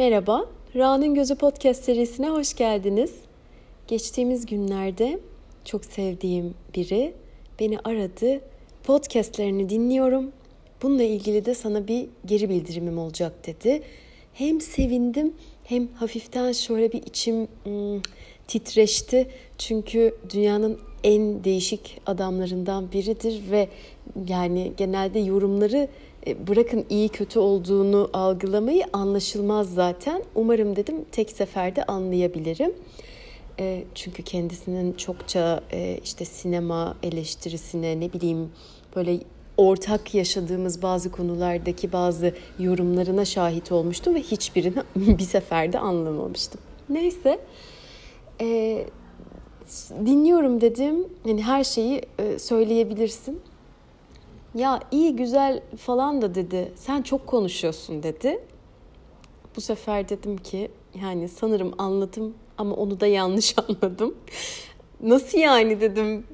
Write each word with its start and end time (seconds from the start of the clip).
Merhaba, 0.00 0.46
Ra'nın 0.76 1.14
Gözü 1.14 1.34
Podcast 1.34 1.84
serisine 1.84 2.28
hoş 2.28 2.54
geldiniz. 2.54 3.14
Geçtiğimiz 3.88 4.46
günlerde 4.46 5.20
çok 5.64 5.84
sevdiğim 5.84 6.54
biri 6.74 7.14
beni 7.60 7.78
aradı. 7.78 8.40
Podcastlerini 8.82 9.68
dinliyorum. 9.68 10.32
Bununla 10.82 11.02
ilgili 11.02 11.44
de 11.44 11.54
sana 11.54 11.88
bir 11.88 12.06
geri 12.26 12.48
bildirimim 12.48 12.98
olacak 12.98 13.46
dedi. 13.46 13.82
Hem 14.34 14.60
sevindim 14.60 15.34
hem 15.64 15.88
hafiften 15.88 16.52
şöyle 16.52 16.92
bir 16.92 17.02
içim 17.02 17.48
hmm, 17.64 18.00
titreşti. 18.48 19.28
Çünkü 19.58 20.14
dünyanın 20.30 20.78
en 21.04 21.44
değişik 21.44 22.00
adamlarından 22.06 22.92
biridir 22.92 23.42
ve 23.50 23.68
yani 24.28 24.72
genelde 24.76 25.18
yorumları 25.18 25.88
bırakın 26.26 26.84
iyi 26.90 27.08
kötü 27.08 27.38
olduğunu 27.38 28.10
algılamayı 28.12 28.84
anlaşılmaz 28.92 29.74
zaten. 29.74 30.22
Umarım 30.34 30.76
dedim 30.76 31.04
tek 31.12 31.30
seferde 31.30 31.84
anlayabilirim. 31.84 32.74
E, 33.58 33.84
çünkü 33.94 34.22
kendisinin 34.22 34.92
çokça 34.92 35.60
e, 35.72 35.98
işte 36.04 36.24
sinema 36.24 36.96
eleştirisine 37.02 38.00
ne 38.00 38.12
bileyim 38.12 38.52
böyle 38.96 39.18
ortak 39.56 40.14
yaşadığımız 40.14 40.82
bazı 40.82 41.12
konulardaki 41.12 41.92
bazı 41.92 42.34
yorumlarına 42.58 43.24
şahit 43.24 43.72
olmuştum 43.72 44.14
ve 44.14 44.20
hiçbirini 44.20 44.82
bir 44.96 45.24
seferde 45.24 45.78
anlamamıştım. 45.78 46.60
Neyse 46.88 47.40
e, 48.40 48.78
dinliyorum 50.06 50.60
dedim. 50.60 51.06
Yani 51.24 51.42
her 51.42 51.64
şeyi 51.64 52.02
e, 52.18 52.38
söyleyebilirsin. 52.38 53.40
Ya 54.54 54.80
iyi 54.90 55.16
güzel 55.16 55.62
falan 55.78 56.22
da 56.22 56.34
dedi. 56.34 56.72
Sen 56.76 57.02
çok 57.02 57.26
konuşuyorsun 57.26 58.02
dedi. 58.02 58.44
Bu 59.56 59.60
sefer 59.60 60.08
dedim 60.08 60.36
ki 60.36 60.70
yani 61.02 61.28
sanırım 61.28 61.74
anladım 61.78 62.34
ama 62.58 62.74
onu 62.74 63.00
da 63.00 63.06
yanlış 63.06 63.54
anladım. 63.68 64.14
Nasıl 65.02 65.38
yani 65.38 65.80
dedim. 65.80 66.24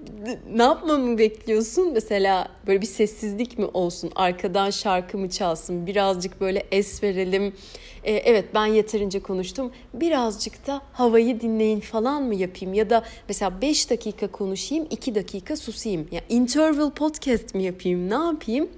Ne 0.50 0.62
yapmamı 0.62 1.18
bekliyorsun? 1.18 1.92
Mesela 1.92 2.48
böyle 2.66 2.80
bir 2.80 2.86
sessizlik 2.86 3.58
mi 3.58 3.64
olsun? 3.64 4.10
Arkadan 4.14 4.70
şarkı 4.70 5.18
mı 5.18 5.30
çalsın? 5.30 5.86
Birazcık 5.86 6.40
böyle 6.40 6.66
es 6.72 7.02
verelim. 7.02 7.52
Ee, 8.04 8.12
evet 8.12 8.44
ben 8.54 8.66
yeterince 8.66 9.20
konuştum. 9.20 9.72
Birazcık 9.94 10.66
da 10.66 10.82
havayı 10.92 11.40
dinleyin 11.40 11.80
falan 11.80 12.22
mı 12.22 12.34
yapayım? 12.34 12.74
Ya 12.74 12.90
da 12.90 13.04
mesela 13.28 13.60
5 13.62 13.90
dakika 13.90 14.26
konuşayım, 14.26 14.86
2 14.90 15.14
dakika 15.14 15.56
susayım. 15.56 16.08
Ya 16.12 16.20
interval 16.28 16.90
podcast 16.90 17.54
mi 17.54 17.62
yapayım? 17.62 18.10
Ne 18.10 18.14
yapayım? 18.14 18.68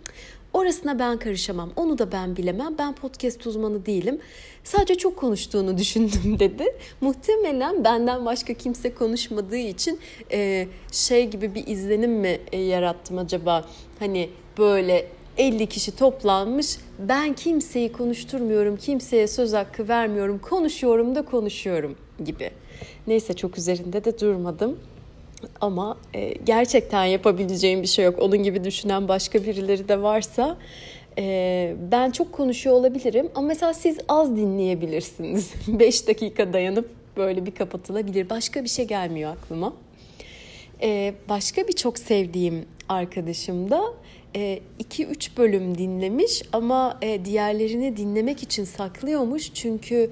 Orasına 0.59 0.98
ben 0.98 1.19
karışamam. 1.19 1.70
Onu 1.77 1.98
da 1.98 2.12
ben 2.12 2.37
bilemem. 2.37 2.75
Ben 2.78 2.95
podcast 2.95 3.47
uzmanı 3.47 3.87
değilim. 3.87 4.19
Sadece 4.64 4.95
çok 4.95 5.17
konuştuğunu 5.17 5.78
düşündüm 5.78 6.39
dedi. 6.39 6.64
Muhtemelen 7.01 7.84
benden 7.84 8.27
başka 8.27 8.55
kimse 8.55 8.95
konuşmadığı 8.95 9.56
için 9.56 9.98
e, 10.33 10.69
şey 10.92 11.31
gibi 11.31 11.55
bir 11.55 11.67
izlenim 11.67 12.12
mi 12.12 12.41
e, 12.53 12.61
yarattım 12.61 13.19
acaba? 13.19 13.64
Hani 13.98 14.31
böyle 14.59 15.06
50 15.36 15.67
kişi 15.67 15.97
toplanmış. 15.97 16.77
Ben 16.98 17.34
kimseyi 17.34 17.92
konuşturmuyorum, 17.92 18.77
kimseye 18.77 19.27
söz 19.27 19.53
hakkı 19.53 19.89
vermiyorum. 19.89 20.39
Konuşuyorum 20.39 21.14
da 21.14 21.25
konuşuyorum 21.25 21.97
gibi. 22.25 22.51
Neyse 23.06 23.33
çok 23.33 23.59
üzerinde 23.59 24.05
de 24.05 24.20
durmadım. 24.20 24.79
Ama 25.61 25.97
e, 26.14 26.34
gerçekten 26.44 27.05
yapabileceğim 27.05 27.83
bir 27.83 27.86
şey 27.86 28.05
yok. 28.05 28.19
Onun 28.22 28.42
gibi 28.42 28.64
düşünen 28.64 29.08
başka 29.08 29.45
birileri 29.45 29.89
de 29.89 30.03
varsa 30.03 30.56
e, 31.19 31.75
ben 31.92 32.11
çok 32.11 32.33
konuşuyor 32.33 32.77
olabilirim. 32.77 33.30
Ama 33.35 33.46
mesela 33.46 33.74
siz 33.74 33.98
az 34.08 34.36
dinleyebilirsiniz. 34.36 35.52
5 35.68 36.08
dakika 36.08 36.52
dayanıp 36.52 36.90
böyle 37.17 37.46
bir 37.46 37.55
kapatılabilir. 37.55 38.30
Başka 38.30 38.64
bir 38.64 38.68
şey 38.68 38.85
gelmiyor 38.85 39.33
aklıma. 39.33 39.73
E, 40.83 41.14
başka 41.29 41.68
bir 41.68 41.73
çok 41.73 41.98
sevdiğim 41.98 42.67
arkadaşım 42.89 43.70
da 43.70 43.83
2-3 44.34 45.36
bölüm 45.36 45.79
dinlemiş 45.79 46.42
ama 46.52 47.01
diğerlerini 47.24 47.96
dinlemek 47.96 48.42
için 48.42 48.64
saklıyormuş. 48.64 49.55
Çünkü 49.55 50.11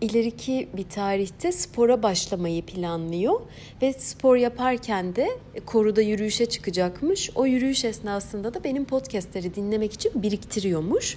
ileriki 0.00 0.68
bir 0.76 0.88
tarihte 0.88 1.52
spora 1.52 2.02
başlamayı 2.02 2.62
planlıyor 2.62 3.40
ve 3.82 3.92
spor 3.92 4.36
yaparken 4.36 5.16
de 5.16 5.28
koruda 5.66 6.02
yürüyüşe 6.02 6.46
çıkacakmış. 6.46 7.30
O 7.34 7.46
yürüyüş 7.46 7.84
esnasında 7.84 8.54
da 8.54 8.64
benim 8.64 8.84
podcastleri 8.84 9.54
dinlemek 9.54 9.92
için 9.92 10.22
biriktiriyormuş. 10.22 11.16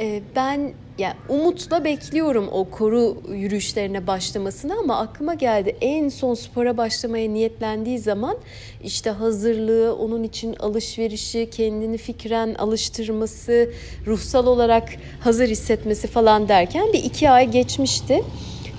Ee, 0.00 0.22
ben 0.36 0.72
ya 0.98 1.16
umutla 1.28 1.84
bekliyorum 1.84 2.48
o 2.52 2.70
koru 2.70 3.16
yürüyüşlerine 3.28 4.06
başlamasını 4.06 4.78
ama 4.78 4.98
aklıma 4.98 5.34
geldi 5.34 5.76
en 5.80 6.08
son 6.08 6.34
spora 6.34 6.76
başlamaya 6.76 7.28
niyetlendiği 7.28 7.98
zaman 7.98 8.36
işte 8.84 9.10
hazırlığı, 9.10 9.96
onun 9.96 10.22
için 10.22 10.54
alışverişi, 10.54 11.50
kendini 11.50 11.96
fikren 11.98 12.54
alıştırması, 12.54 13.70
ruhsal 14.06 14.46
olarak 14.46 14.88
hazır 15.20 15.48
hissetmesi 15.48 16.08
falan 16.08 16.48
derken 16.48 16.92
bir 16.92 17.04
iki 17.04 17.30
ay 17.30 17.50
geçmişti. 17.50 18.22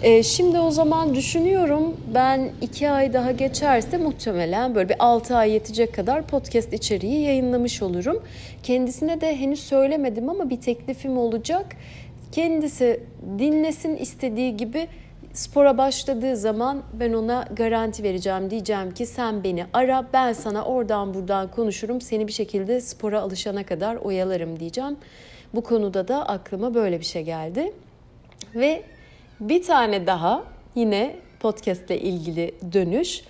E, 0.03 0.23
şimdi 0.23 0.59
o 0.59 0.72
zaman 0.72 1.16
düşünüyorum 1.16 1.97
ben 2.13 2.51
iki 2.62 2.89
ay 2.89 3.13
daha 3.13 3.31
geçerse 3.31 3.97
muhtemelen 3.97 4.75
böyle 4.75 4.89
bir 4.89 4.95
altı 5.00 5.35
ay 5.35 5.51
yetecek 5.51 5.95
kadar 5.95 6.28
podcast 6.28 6.73
içeriği 6.73 7.22
yayınlamış 7.22 7.81
olurum. 7.81 8.23
Kendisine 8.63 9.22
de 9.22 9.35
henüz 9.35 9.59
söylemedim 9.59 10.29
ama 10.29 10.50
bir 10.50 10.61
teklifim 10.61 11.17
olacak. 11.17 11.66
Kendisi 12.31 13.03
dinlesin 13.40 13.95
istediği 13.95 14.57
gibi 14.57 14.88
spora 15.34 15.78
başladığı 15.78 16.38
zaman 16.38 16.84
ben 16.94 17.13
ona 17.13 17.47
garanti 17.56 18.03
vereceğim. 18.03 18.50
Diyeceğim 18.50 18.91
ki 18.91 19.06
sen 19.06 19.44
beni 19.44 19.66
ara 19.73 20.07
ben 20.13 20.34
sana 20.34 20.66
oradan 20.66 21.13
buradan 21.13 21.51
konuşurum. 21.51 22.01
Seni 22.01 22.28
bir 22.28 22.34
şekilde 22.34 22.81
spora 22.81 23.22
alışana 23.22 23.63
kadar 23.63 23.95
oyalarım 23.95 24.59
diyeceğim. 24.59 24.97
Bu 25.56 25.63
konuda 25.63 26.07
da 26.07 26.28
aklıma 26.29 26.73
böyle 26.73 27.00
bir 27.00 27.06
şey 27.06 27.23
geldi. 27.23 27.73
Ve 28.56 28.84
bir 29.41 29.63
tane 29.63 30.07
daha 30.07 30.44
yine 30.75 31.16
podcast 31.40 31.90
ile 31.90 32.00
ilgili 32.00 32.56
dönüş. 32.74 33.22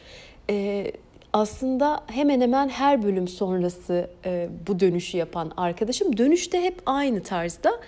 Ee, 0.49 0.91
aslında 1.33 2.03
hemen 2.07 2.41
hemen 2.41 2.69
her 2.69 3.03
bölüm 3.03 3.27
sonrası 3.27 4.09
e, 4.25 4.49
bu 4.67 4.79
dönüşü 4.79 5.17
yapan 5.17 5.51
arkadaşım. 5.57 6.17
Dönüşte 6.17 6.61
hep 6.61 6.81
aynı 6.85 7.23
tarzda. 7.23 7.79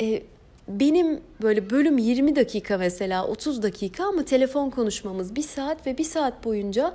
E, 0.00 0.22
benim 0.68 1.20
böyle 1.42 1.70
bölüm 1.70 1.98
20 1.98 2.36
dakika 2.36 2.78
mesela 2.78 3.26
30 3.26 3.62
dakika 3.62 4.04
ama 4.04 4.24
telefon 4.24 4.70
konuşmamız 4.70 5.36
bir 5.36 5.42
saat 5.42 5.86
ve 5.86 5.98
bir 5.98 6.04
saat 6.04 6.44
boyunca 6.44 6.94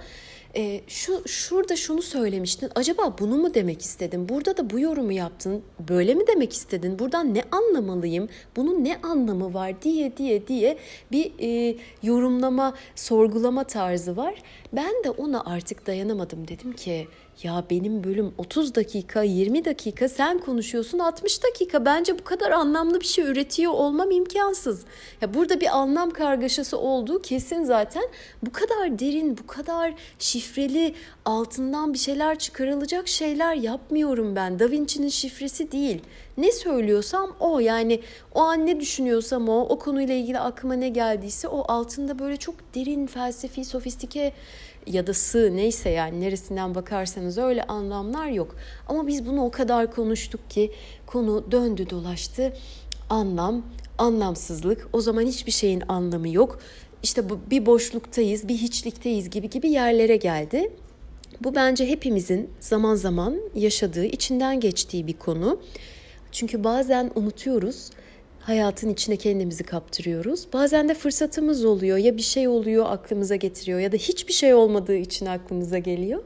e, 0.56 0.82
şu 0.88 1.28
şurada 1.28 1.76
şunu 1.76 2.02
söylemiştin. 2.02 2.70
Acaba 2.76 3.16
bunu 3.20 3.38
mu 3.38 3.54
demek 3.54 3.82
istedin? 3.82 4.30
Burada 4.30 4.58
da 4.58 4.70
bu 4.70 4.80
yorumu 4.80 5.12
yaptın. 5.12 5.64
Böyle 5.90 6.16
mi 6.16 6.28
demek 6.28 6.54
istedin? 6.54 7.00
Buradan 7.00 7.34
ne 7.34 7.44
anlamalıyım? 7.52 8.30
Bunun 8.56 8.84
ne 8.84 9.00
anlamı 9.04 9.54
var 9.54 9.82
diye 9.82 10.18
diye 10.18 10.48
diye 10.48 10.78
bir 11.12 11.32
e, 11.40 11.78
yorumlama, 12.04 12.74
sorgulama 12.96 13.64
tarzı 13.64 14.18
var. 14.18 14.42
Ben 14.74 15.04
de 15.04 15.10
ona 15.10 15.46
artık 15.46 15.88
dayanamadım. 15.88 16.48
Dedim 16.48 16.74
ki 16.74 17.08
ya 17.44 17.66
benim 17.70 18.04
bölüm 18.04 18.34
30 18.38 18.76
dakika, 18.76 19.24
20 19.24 19.66
dakika 19.66 20.10
sen 20.10 20.40
konuşuyorsun 20.40 21.00
60 21.00 21.44
dakika. 21.44 21.86
Bence 21.86 22.20
bu 22.20 22.24
kadar 22.24 22.52
anlamlı 22.52 23.00
bir 23.00 23.06
şey 23.06 23.26
üretiyor 23.26 23.72
olmam 23.72 24.12
imkansız. 24.12 24.86
Ya 25.22 25.34
burada 25.34 25.62
bir 25.62 25.78
anlam 25.78 26.10
kargaşası 26.10 26.78
olduğu 26.78 27.22
kesin 27.22 27.64
zaten. 27.64 28.04
Bu 28.44 28.52
kadar 28.52 29.00
derin, 29.00 29.38
bu 29.38 29.48
kadar 29.48 29.94
şifreli, 30.20 30.96
altından 31.26 31.94
bir 31.94 32.00
şeyler 32.00 32.40
çıkarılacak 32.40 33.08
şeyler 33.08 33.56
yapmıyorum 33.56 34.36
ben. 34.36 34.60
Da 34.60 34.72
Vinci'nin 34.72 35.10
şifresi 35.10 35.72
değil. 35.72 36.02
Ne 36.38 36.52
söylüyorsam 36.52 37.36
o 37.40 37.60
yani 37.60 38.02
o 38.36 38.40
an 38.40 38.66
ne 38.68 38.80
düşünüyorsam 38.80 39.50
o, 39.50 39.62
o 39.62 39.80
konuyla 39.80 40.14
ilgili 40.14 40.40
aklıma 40.40 40.74
ne 40.74 40.90
geldiyse 40.90 41.48
o 41.48 41.72
altında 41.72 42.20
böyle 42.20 42.38
çok 42.38 42.56
derin, 42.76 43.08
felsefi, 43.08 43.66
sofistike 43.66 44.34
ya 44.88 45.08
da 45.08 45.14
sığ 45.14 45.56
neyse 45.56 45.90
yani 45.90 46.22
neresinden 46.22 46.76
bakarsanız 46.76 47.38
öyle 47.38 47.64
anlamlar 47.64 48.28
yok. 48.28 48.56
Ama 48.88 49.08
biz 49.08 49.26
bunu 49.26 49.46
o 49.46 49.52
kadar 49.52 49.92
konuştuk 49.92 50.50
ki 50.50 50.72
konu 51.06 51.52
döndü 51.52 51.90
dolaştı. 51.90 52.54
Anlam, 53.10 53.66
anlamsızlık. 53.98 54.88
O 54.94 55.02
zaman 55.02 55.22
hiçbir 55.22 55.52
şeyin 55.52 55.84
anlamı 55.88 56.30
yok. 56.30 56.60
İşte 57.04 57.30
bu 57.30 57.40
bir 57.52 57.66
boşluktayız, 57.66 58.48
bir 58.48 58.58
hiçlikteyiz 58.58 59.30
gibi 59.30 59.50
gibi 59.50 59.70
yerlere 59.70 60.16
geldi. 60.16 60.72
Bu 61.44 61.56
bence 61.56 61.88
hepimizin 61.88 62.50
zaman 62.60 62.96
zaman 62.96 63.40
yaşadığı, 63.56 64.06
içinden 64.06 64.60
geçtiği 64.60 65.08
bir 65.08 65.14
konu. 65.14 65.60
Çünkü 66.32 66.64
bazen 66.64 67.12
unutuyoruz 67.16 67.90
hayatın 68.50 68.90
içine 68.90 69.18
kendimizi 69.18 69.64
kaptırıyoruz. 69.64 70.48
Bazen 70.54 70.90
de 70.90 70.94
fırsatımız 70.94 71.66
oluyor. 71.66 71.98
Ya 71.98 72.18
bir 72.18 72.22
şey 72.22 72.48
oluyor 72.48 72.86
aklımıza 72.90 73.36
getiriyor 73.36 73.80
ya 73.80 73.92
da 73.92 73.98
hiçbir 73.98 74.34
şey 74.34 74.54
olmadığı 74.54 74.96
için 74.96 75.26
aklımıza 75.26 75.78
geliyor. 75.78 76.24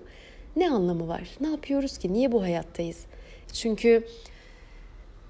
Ne 0.56 0.70
anlamı 0.70 1.08
var? 1.08 1.30
Ne 1.42 1.50
yapıyoruz 1.50 1.98
ki? 1.98 2.14
Niye 2.14 2.32
bu 2.32 2.42
hayattayız? 2.42 2.98
Çünkü 3.54 4.08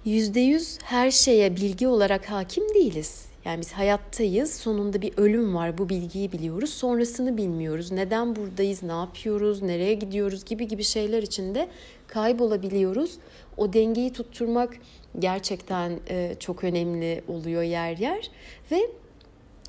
yüzde 0.05 0.39
yüz 0.39 0.77
her 0.83 1.11
şeye 1.11 1.55
bilgi 1.55 1.87
olarak 1.87 2.31
hakim 2.31 2.73
değiliz. 2.73 3.25
Yani 3.45 3.61
biz 3.61 3.71
hayattayız. 3.71 4.53
Sonunda 4.53 5.01
bir 5.01 5.13
ölüm 5.17 5.55
var. 5.55 5.77
Bu 5.77 5.89
bilgiyi 5.89 6.31
biliyoruz. 6.31 6.69
Sonrasını 6.69 7.37
bilmiyoruz. 7.37 7.91
Neden 7.91 8.35
buradayız? 8.35 8.83
Ne 8.83 8.91
yapıyoruz? 8.91 9.61
Nereye 9.61 9.93
gidiyoruz? 9.93 10.45
Gibi 10.45 10.67
gibi 10.67 10.83
şeyler 10.83 11.23
içinde 11.23 11.67
kaybolabiliyoruz. 12.13 13.17
O 13.57 13.73
dengeyi 13.73 14.13
tutturmak 14.13 14.73
gerçekten 15.19 15.99
e, 16.09 16.35
çok 16.39 16.63
önemli 16.63 17.23
oluyor 17.27 17.61
yer 17.61 17.97
yer 17.97 18.31
ve 18.71 18.87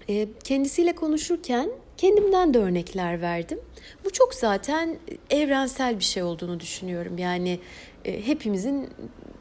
e, 0.09 0.29
kendisiyle 0.45 0.95
konuşurken 0.95 1.71
kendimden 1.97 2.55
de 2.55 2.59
örnekler 2.59 3.21
verdim. 3.23 3.61
Bu 4.05 4.11
çok 4.11 4.35
zaten 4.35 4.99
evrensel 5.31 5.99
bir 5.99 6.05
şey 6.05 6.23
olduğunu 6.23 6.61
düşünüyorum. 6.61 7.19
Yani 7.19 7.61
e, 8.05 8.27
hepimizin 8.27 8.89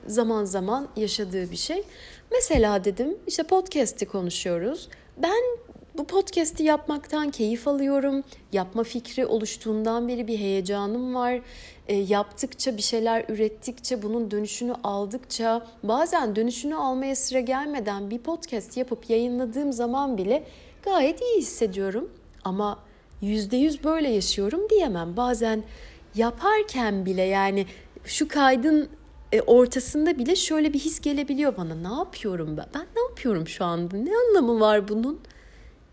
zaman 0.08 0.46
zaman 0.46 0.88
yaşadığı 0.96 1.52
bir 1.52 1.56
şey. 1.56 1.84
Mesela 2.32 2.84
dedim 2.84 3.18
işte 3.28 3.44
podcast'i 3.44 4.06
konuşuyoruz. 4.06 4.90
Ben 5.18 5.44
bu 5.98 6.08
podcast'i 6.08 6.64
yapmaktan 6.64 7.32
keyif 7.32 7.68
alıyorum. 7.68 8.24
Yapma 8.52 8.84
fikri 8.84 9.26
oluştuğundan 9.26 10.08
beri 10.08 10.28
bir 10.28 10.38
heyecanım 10.38 11.16
var. 11.16 11.42
E, 11.88 11.96
yaptıkça 11.96 12.78
bir 12.78 12.82
şeyler 12.82 13.26
ürettikçe 13.30 14.04
bunun 14.04 14.32
dönüşünü 14.32 14.76
aldıkça 14.84 15.68
bazen 15.84 16.36
dönüşünü 16.36 16.76
almaya 16.76 17.16
sıra 17.16 17.40
gelmeden 17.40 18.12
bir 18.12 18.20
podcast 18.20 18.78
yapıp 18.78 19.10
yayınladığım 19.10 19.74
zaman 19.74 20.18
bile 20.18 20.44
gayet 20.84 21.22
iyi 21.22 21.38
hissediyorum. 21.38 22.10
Ama 22.44 22.80
yüzde 23.22 23.58
yüz 23.58 23.84
böyle 23.84 24.10
yaşıyorum 24.10 24.70
diyemem. 24.70 25.18
Bazen 25.18 25.64
yaparken 26.16 27.06
bile 27.06 27.22
yani 27.22 27.66
şu 28.06 28.28
kaydın 28.28 28.90
e, 29.32 29.42
ortasında 29.42 30.18
bile 30.18 30.36
şöyle 30.36 30.74
bir 30.74 30.80
his 30.80 31.00
gelebiliyor 31.02 31.58
bana. 31.58 31.76
Ne 31.76 31.98
yapıyorum 31.98 32.58
ben? 32.58 32.66
Ben 32.74 32.86
ne 32.96 33.02
yapıyorum 33.10 33.48
şu 33.48 33.66
anda? 33.66 33.98
Ne 33.98 34.12
anlamı 34.18 34.60
var 34.60 34.88
bunun? 34.88 35.20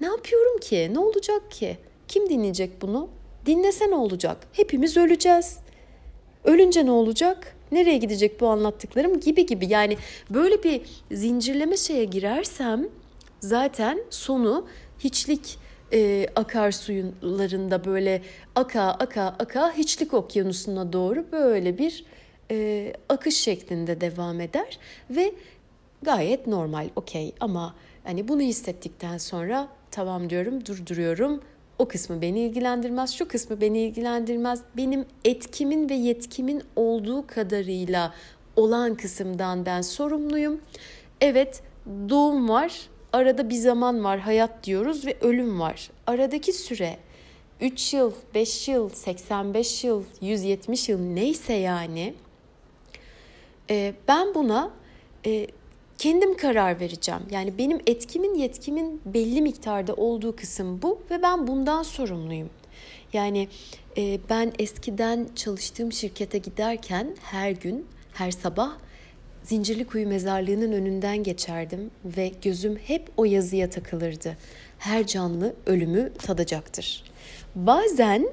Ne 0.00 0.06
yapıyorum 0.06 0.58
ki? 0.58 0.90
Ne 0.92 0.98
olacak 0.98 1.50
ki? 1.50 1.76
Kim 2.08 2.28
dinleyecek 2.28 2.82
bunu? 2.82 3.08
Dinlese 3.46 3.90
ne 3.90 3.94
olacak? 3.94 4.36
Hepimiz 4.52 4.96
öleceğiz. 4.96 5.58
Ölünce 6.44 6.86
ne 6.86 6.90
olacak? 6.90 7.56
Nereye 7.72 7.96
gidecek 7.96 8.40
bu 8.40 8.48
anlattıklarım 8.48 9.20
gibi 9.20 9.46
gibi. 9.46 9.66
Yani 9.66 9.96
böyle 10.30 10.62
bir 10.62 10.82
zincirleme 11.12 11.76
şeye 11.76 12.04
girersem 12.04 12.88
zaten 13.40 14.02
sonu 14.10 14.66
hiçlik 14.98 15.58
e, 15.92 16.26
akarsuylarında 16.36 17.84
böyle 17.84 18.22
aka 18.54 18.82
aka 18.82 19.22
aka 19.22 19.72
hiçlik 19.76 20.14
okyanusuna 20.14 20.92
doğru 20.92 21.32
böyle 21.32 21.78
bir 21.78 22.04
e, 22.50 22.92
akış 23.08 23.36
şeklinde 23.36 24.00
devam 24.00 24.40
eder 24.40 24.78
ve 25.10 25.32
gayet 26.02 26.46
normal 26.46 26.88
okey 26.96 27.32
ama 27.40 27.74
hani 28.04 28.28
bunu 28.28 28.40
hissettikten 28.40 29.18
sonra 29.18 29.68
tamam 29.90 30.30
diyorum 30.30 30.66
durduruyorum 30.66 31.40
o 31.80 31.88
kısmı 31.88 32.22
beni 32.22 32.40
ilgilendirmez, 32.40 33.14
şu 33.14 33.28
kısmı 33.28 33.60
beni 33.60 33.78
ilgilendirmez. 33.78 34.60
Benim 34.76 35.04
etkimin 35.24 35.88
ve 35.88 35.94
yetkimin 35.94 36.62
olduğu 36.76 37.26
kadarıyla 37.26 38.14
olan 38.56 38.94
kısımdan 38.94 39.66
ben 39.66 39.80
sorumluyum. 39.80 40.60
Evet, 41.20 41.62
doğum 42.08 42.48
var, 42.48 42.88
arada 43.12 43.50
bir 43.50 43.54
zaman 43.54 44.04
var, 44.04 44.18
hayat 44.18 44.64
diyoruz 44.64 45.06
ve 45.06 45.16
ölüm 45.20 45.60
var. 45.60 45.90
Aradaki 46.06 46.52
süre 46.52 46.96
3 47.60 47.94
yıl, 47.94 48.12
5 48.34 48.68
yıl, 48.68 48.88
85 48.88 49.84
yıl, 49.84 50.04
170 50.20 50.88
yıl 50.88 51.00
neyse 51.00 51.52
yani 51.52 52.14
e, 53.70 53.94
ben 54.08 54.34
buna 54.34 54.70
e, 55.26 55.46
kendim 56.00 56.36
karar 56.36 56.80
vereceğim. 56.80 57.20
Yani 57.30 57.58
benim 57.58 57.80
etkimin, 57.86 58.34
yetkimin 58.34 59.00
belli 59.04 59.42
miktarda 59.42 59.94
olduğu 59.94 60.36
kısım 60.36 60.82
bu 60.82 61.00
ve 61.10 61.22
ben 61.22 61.46
bundan 61.46 61.82
sorumluyum. 61.82 62.50
Yani 63.12 63.48
e, 63.96 64.18
ben 64.30 64.52
eskiden 64.58 65.28
çalıştığım 65.36 65.92
şirkete 65.92 66.38
giderken 66.38 67.16
her 67.22 67.50
gün, 67.50 67.86
her 68.12 68.30
sabah 68.30 68.70
Zincirli 69.42 69.86
Kuyu 69.86 70.08
mezarlığının 70.08 70.72
önünden 70.72 71.22
geçerdim 71.22 71.90
ve 72.04 72.32
gözüm 72.42 72.76
hep 72.76 73.08
o 73.16 73.24
yazıya 73.24 73.70
takılırdı. 73.70 74.36
Her 74.78 75.06
canlı 75.06 75.54
ölümü 75.66 76.12
tadacaktır. 76.18 77.04
Bazen 77.54 78.28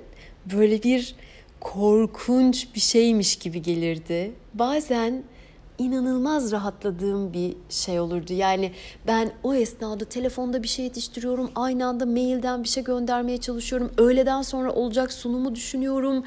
böyle 0.53 0.83
bir 0.83 1.15
korkunç 1.59 2.67
bir 2.75 2.79
şeymiş 2.79 3.35
gibi 3.35 3.61
gelirdi. 3.61 4.31
Bazen 4.53 5.23
inanılmaz 5.77 6.51
rahatladığım 6.51 7.33
bir 7.33 7.55
şey 7.69 7.99
olurdu. 7.99 8.33
Yani 8.33 8.71
ben 9.07 9.31
o 9.43 9.53
esnada 9.53 10.05
telefonda 10.05 10.63
bir 10.63 10.67
şey 10.67 10.85
yetiştiriyorum. 10.85 11.51
Aynı 11.55 11.85
anda 11.85 12.05
mailden 12.05 12.63
bir 12.63 12.67
şey 12.67 12.83
göndermeye 12.83 13.37
çalışıyorum. 13.37 13.91
Öğleden 13.97 14.41
sonra 14.41 14.71
olacak 14.71 15.11
sunumu 15.11 15.55
düşünüyorum. 15.55 16.23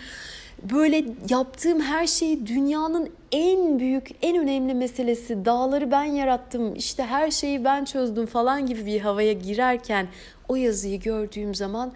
Böyle 0.63 1.05
yaptığım 1.31 1.81
her 1.81 2.07
şeyi 2.07 2.47
dünyanın 2.47 3.11
en 3.33 3.79
büyük, 3.79 4.11
en 4.23 4.37
önemli 4.37 4.75
meselesi. 4.75 5.45
Dağları 5.45 5.91
ben 5.91 6.05
yarattım, 6.05 6.75
işte 6.75 7.03
her 7.03 7.31
şeyi 7.31 7.65
ben 7.65 7.85
çözdüm 7.85 8.27
falan 8.27 8.67
gibi 8.67 8.87
bir 8.87 9.01
havaya 9.01 9.33
girerken 9.33 10.09
o 10.49 10.57
yazıyı 10.57 11.01
gördüğüm 11.01 11.55
zaman 11.55 11.93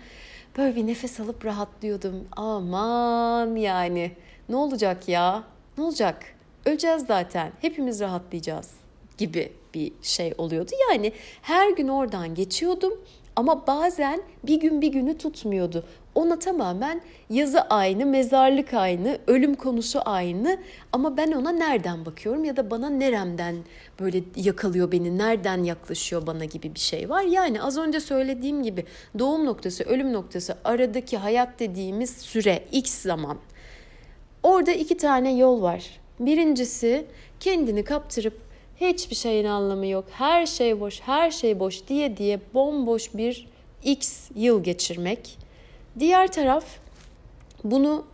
böyle 0.59 0.77
bir 0.77 0.87
nefes 0.87 1.21
alıp 1.21 1.45
rahatlıyordum. 1.45 2.25
Aman 2.37 3.57
yani 3.57 4.13
ne 4.49 4.57
olacak 4.57 5.09
ya? 5.09 5.43
Ne 5.79 5.85
olacak? 5.85 6.25
Öleceğiz 6.67 7.05
zaten 7.09 7.53
hepimiz 7.61 8.01
rahatlayacağız 8.01 8.71
gibi 9.19 9.53
bir 9.75 9.93
şey 10.03 10.35
oluyordu. 10.39 10.71
Yani 10.91 11.13
her 11.43 11.71
gün 11.71 11.89
oradan 11.89 12.35
geçiyordum 12.35 12.93
ama 13.37 13.67
bazen 13.67 14.23
bir 14.47 14.61
gün 14.61 14.81
bir 14.81 14.89
günü 14.89 15.19
tutmuyordu. 15.19 15.85
Ona 16.15 16.39
tamamen 16.39 17.01
yazı 17.31 17.61
aynı, 17.61 18.07
mezarlık 18.07 18.75
aynı, 18.75 19.19
ölüm 19.27 19.55
konusu 19.55 20.01
aynı 20.05 20.59
ama 20.93 21.17
ben 21.17 21.33
ona 21.33 21.53
nereden 21.53 22.07
bakıyorum 22.07 22.45
ya 22.45 22.57
da 22.57 22.71
bana 22.71 22.91
neremden 22.91 23.57
böyle 24.01 24.23
yakalıyor 24.37 24.93
beni, 24.93 25.19
nereden 25.19 25.63
yaklaşıyor 25.63 26.27
bana 26.27 26.45
gibi 26.45 26.75
bir 26.75 26.81
şey 26.81 27.11
var. 27.11 27.23
Yani 27.23 27.63
az 27.63 27.79
önce 27.79 28.01
söylediğim 28.01 28.63
gibi 28.63 28.85
doğum 29.19 29.45
noktası, 29.45 29.85
ölüm 29.85 30.13
noktası 30.13 30.57
aradaki 30.65 31.17
hayat 31.17 31.61
dediğimiz 31.61 32.11
süre, 32.11 32.65
x 32.73 33.03
zaman. 33.03 33.39
Orada 34.43 34.73
iki 34.73 34.97
tane 34.97 35.37
yol 35.37 35.63
var. 35.63 36.04
Birincisi 36.27 37.07
kendini 37.41 37.85
kaptırıp 37.85 38.41
hiçbir 38.77 39.17
şeyin 39.17 39.45
anlamı 39.45 39.87
yok, 39.87 40.05
her 40.11 40.47
şey 40.47 40.81
boş, 40.81 41.01
her 41.01 41.31
şey 41.31 41.61
boş 41.61 41.89
diye 41.89 42.17
diye 42.17 42.41
bomboş 42.55 43.15
bir 43.15 43.47
x 43.85 44.31
yıl 44.35 44.63
geçirmek. 44.63 45.39
Diğer 45.99 46.33
taraf 46.33 46.65
bunu 47.65 48.05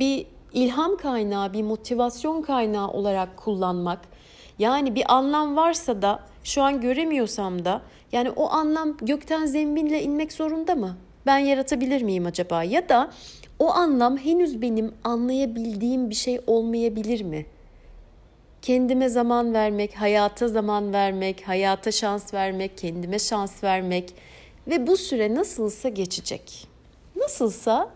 bir 0.00 0.26
ilham 0.52 0.96
kaynağı, 0.96 1.52
bir 1.52 1.62
motivasyon 1.62 2.42
kaynağı 2.42 2.88
olarak 2.88 3.36
kullanmak. 3.36 3.98
Yani 4.58 4.94
bir 4.94 5.14
anlam 5.14 5.56
varsa 5.56 6.02
da 6.02 6.20
şu 6.44 6.62
an 6.62 6.80
göremiyorsam 6.80 7.64
da 7.64 7.82
yani 8.12 8.30
o 8.30 8.50
anlam 8.50 8.96
gökten 8.96 9.46
zembinle 9.46 10.02
inmek 10.02 10.32
zorunda 10.32 10.74
mı? 10.74 10.96
Ben 11.26 11.38
yaratabilir 11.38 12.02
miyim 12.02 12.26
acaba? 12.26 12.64
Ya 12.64 12.88
da 12.88 13.10
o 13.62 13.70
anlam 13.70 14.16
henüz 14.16 14.62
benim 14.62 14.94
anlayabildiğim 15.04 16.10
bir 16.10 16.14
şey 16.14 16.40
olmayabilir 16.46 17.22
mi? 17.22 17.46
Kendime 18.62 19.08
zaman 19.08 19.54
vermek, 19.54 19.94
hayata 19.94 20.48
zaman 20.48 20.92
vermek, 20.92 21.48
hayata 21.48 21.92
şans 21.92 22.34
vermek, 22.34 22.78
kendime 22.78 23.18
şans 23.18 23.64
vermek 23.64 24.14
ve 24.66 24.86
bu 24.86 24.96
süre 24.96 25.34
nasılsa 25.34 25.88
geçecek. 25.88 26.68
Nasılsa 27.16 27.90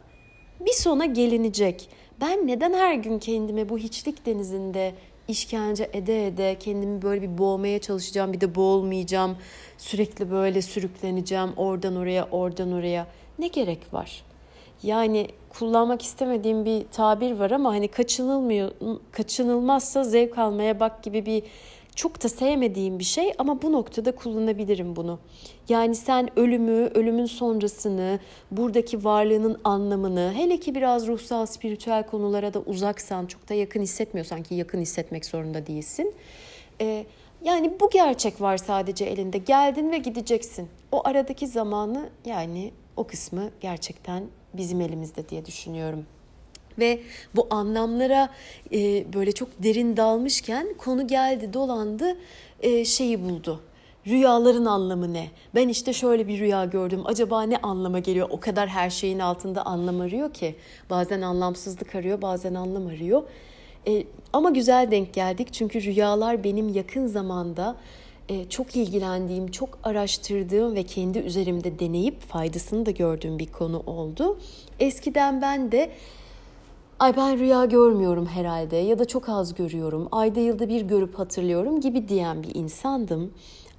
bir 0.60 0.72
sona 0.72 1.04
gelinecek. 1.04 1.88
Ben 2.20 2.46
neden 2.46 2.72
her 2.72 2.94
gün 2.94 3.18
kendime 3.18 3.68
bu 3.68 3.78
hiçlik 3.78 4.26
denizinde 4.26 4.94
işkence 5.28 5.90
ede 5.92 6.26
ede 6.26 6.56
kendimi 6.60 7.02
böyle 7.02 7.22
bir 7.22 7.38
boğmaya 7.38 7.78
çalışacağım, 7.78 8.32
bir 8.32 8.40
de 8.40 8.54
boğulmayacağım. 8.54 9.36
Sürekli 9.78 10.30
böyle 10.30 10.62
sürükleneceğim 10.62 11.50
oradan 11.56 11.96
oraya, 11.96 12.28
oradan 12.30 12.72
oraya. 12.72 13.06
Ne 13.38 13.48
gerek 13.48 13.94
var? 13.94 14.25
Yani 14.82 15.28
kullanmak 15.48 16.02
istemediğim 16.02 16.64
bir 16.64 16.84
tabir 16.92 17.32
var 17.32 17.50
ama 17.50 17.70
hani 17.70 17.88
kaçınılmıyor 17.88 18.70
kaçınılmazsa 19.12 20.04
zevk 20.04 20.38
almaya 20.38 20.80
bak 20.80 21.02
gibi 21.02 21.26
bir 21.26 21.42
çok 21.96 22.22
da 22.22 22.28
sevmediğim 22.28 22.98
bir 22.98 23.04
şey 23.04 23.32
ama 23.38 23.62
bu 23.62 23.72
noktada 23.72 24.12
kullanabilirim 24.12 24.96
bunu. 24.96 25.18
Yani 25.68 25.94
sen 25.94 26.38
ölümü, 26.38 26.90
ölümün 26.94 27.26
sonrasını, 27.26 28.20
buradaki 28.50 29.04
varlığının 29.04 29.60
anlamını, 29.64 30.32
hele 30.36 30.60
ki 30.60 30.74
biraz 30.74 31.06
ruhsal, 31.06 31.46
spiritüel 31.46 32.06
konulara 32.06 32.54
da 32.54 32.60
uzaksan, 32.60 33.26
çok 33.26 33.48
da 33.48 33.54
yakın 33.54 33.82
hissetmiyorsan 33.82 34.42
ki 34.42 34.54
yakın 34.54 34.80
hissetmek 34.80 35.24
zorunda 35.24 35.66
değilsin. 35.66 36.14
Ee, 36.80 37.06
yani 37.42 37.80
bu 37.80 37.90
gerçek 37.90 38.40
var 38.40 38.56
sadece 38.56 39.04
elinde. 39.04 39.38
Geldin 39.38 39.92
ve 39.92 39.98
gideceksin. 39.98 40.68
O 40.92 41.02
aradaki 41.08 41.46
zamanı 41.46 42.08
yani 42.24 42.72
o 42.96 43.04
kısmı 43.04 43.50
gerçekten 43.60 44.24
bizim 44.56 44.80
elimizde 44.80 45.28
diye 45.28 45.46
düşünüyorum. 45.46 46.06
Ve 46.78 47.00
bu 47.36 47.46
anlamlara 47.50 48.28
e, 48.72 49.12
böyle 49.12 49.32
çok 49.32 49.48
derin 49.62 49.96
dalmışken 49.96 50.74
konu 50.78 51.06
geldi 51.06 51.52
dolandı 51.52 52.16
e, 52.60 52.84
şeyi 52.84 53.24
buldu. 53.24 53.60
Rüyaların 54.06 54.64
anlamı 54.64 55.12
ne? 55.12 55.28
Ben 55.54 55.68
işte 55.68 55.92
şöyle 55.92 56.28
bir 56.28 56.38
rüya 56.38 56.64
gördüm. 56.64 57.02
Acaba 57.04 57.42
ne 57.42 57.56
anlama 57.56 57.98
geliyor? 57.98 58.28
O 58.30 58.40
kadar 58.40 58.68
her 58.68 58.90
şeyin 58.90 59.18
altında 59.18 59.66
anlam 59.66 60.00
arıyor 60.00 60.32
ki. 60.32 60.54
Bazen 60.90 61.22
anlamsızlık 61.22 61.94
arıyor, 61.94 62.22
bazen 62.22 62.54
anlam 62.54 62.86
arıyor. 62.86 63.22
E, 63.88 64.04
ama 64.32 64.50
güzel 64.50 64.90
denk 64.90 65.14
geldik 65.14 65.52
çünkü 65.52 65.82
rüyalar 65.82 66.44
benim 66.44 66.68
yakın 66.68 67.06
zamanda 67.06 67.76
çok 68.50 68.76
ilgilendiğim, 68.76 69.50
çok 69.50 69.78
araştırdığım 69.82 70.74
ve 70.74 70.82
kendi 70.82 71.18
üzerimde 71.18 71.78
deneyip 71.78 72.20
faydasını 72.20 72.86
da 72.86 72.90
gördüğüm 72.90 73.38
bir 73.38 73.46
konu 73.46 73.82
oldu. 73.86 74.38
Eskiden 74.80 75.42
ben 75.42 75.72
de 75.72 75.90
ay 76.98 77.16
ben 77.16 77.38
rüya 77.38 77.64
görmüyorum 77.64 78.26
herhalde 78.26 78.76
ya 78.76 78.98
da 78.98 79.04
çok 79.04 79.28
az 79.28 79.54
görüyorum, 79.54 80.08
ayda 80.12 80.40
yılda 80.40 80.68
bir 80.68 80.82
görüp 80.82 81.18
hatırlıyorum 81.18 81.80
gibi 81.80 82.08
diyen 82.08 82.42
bir 82.42 82.54
insandım. 82.54 83.32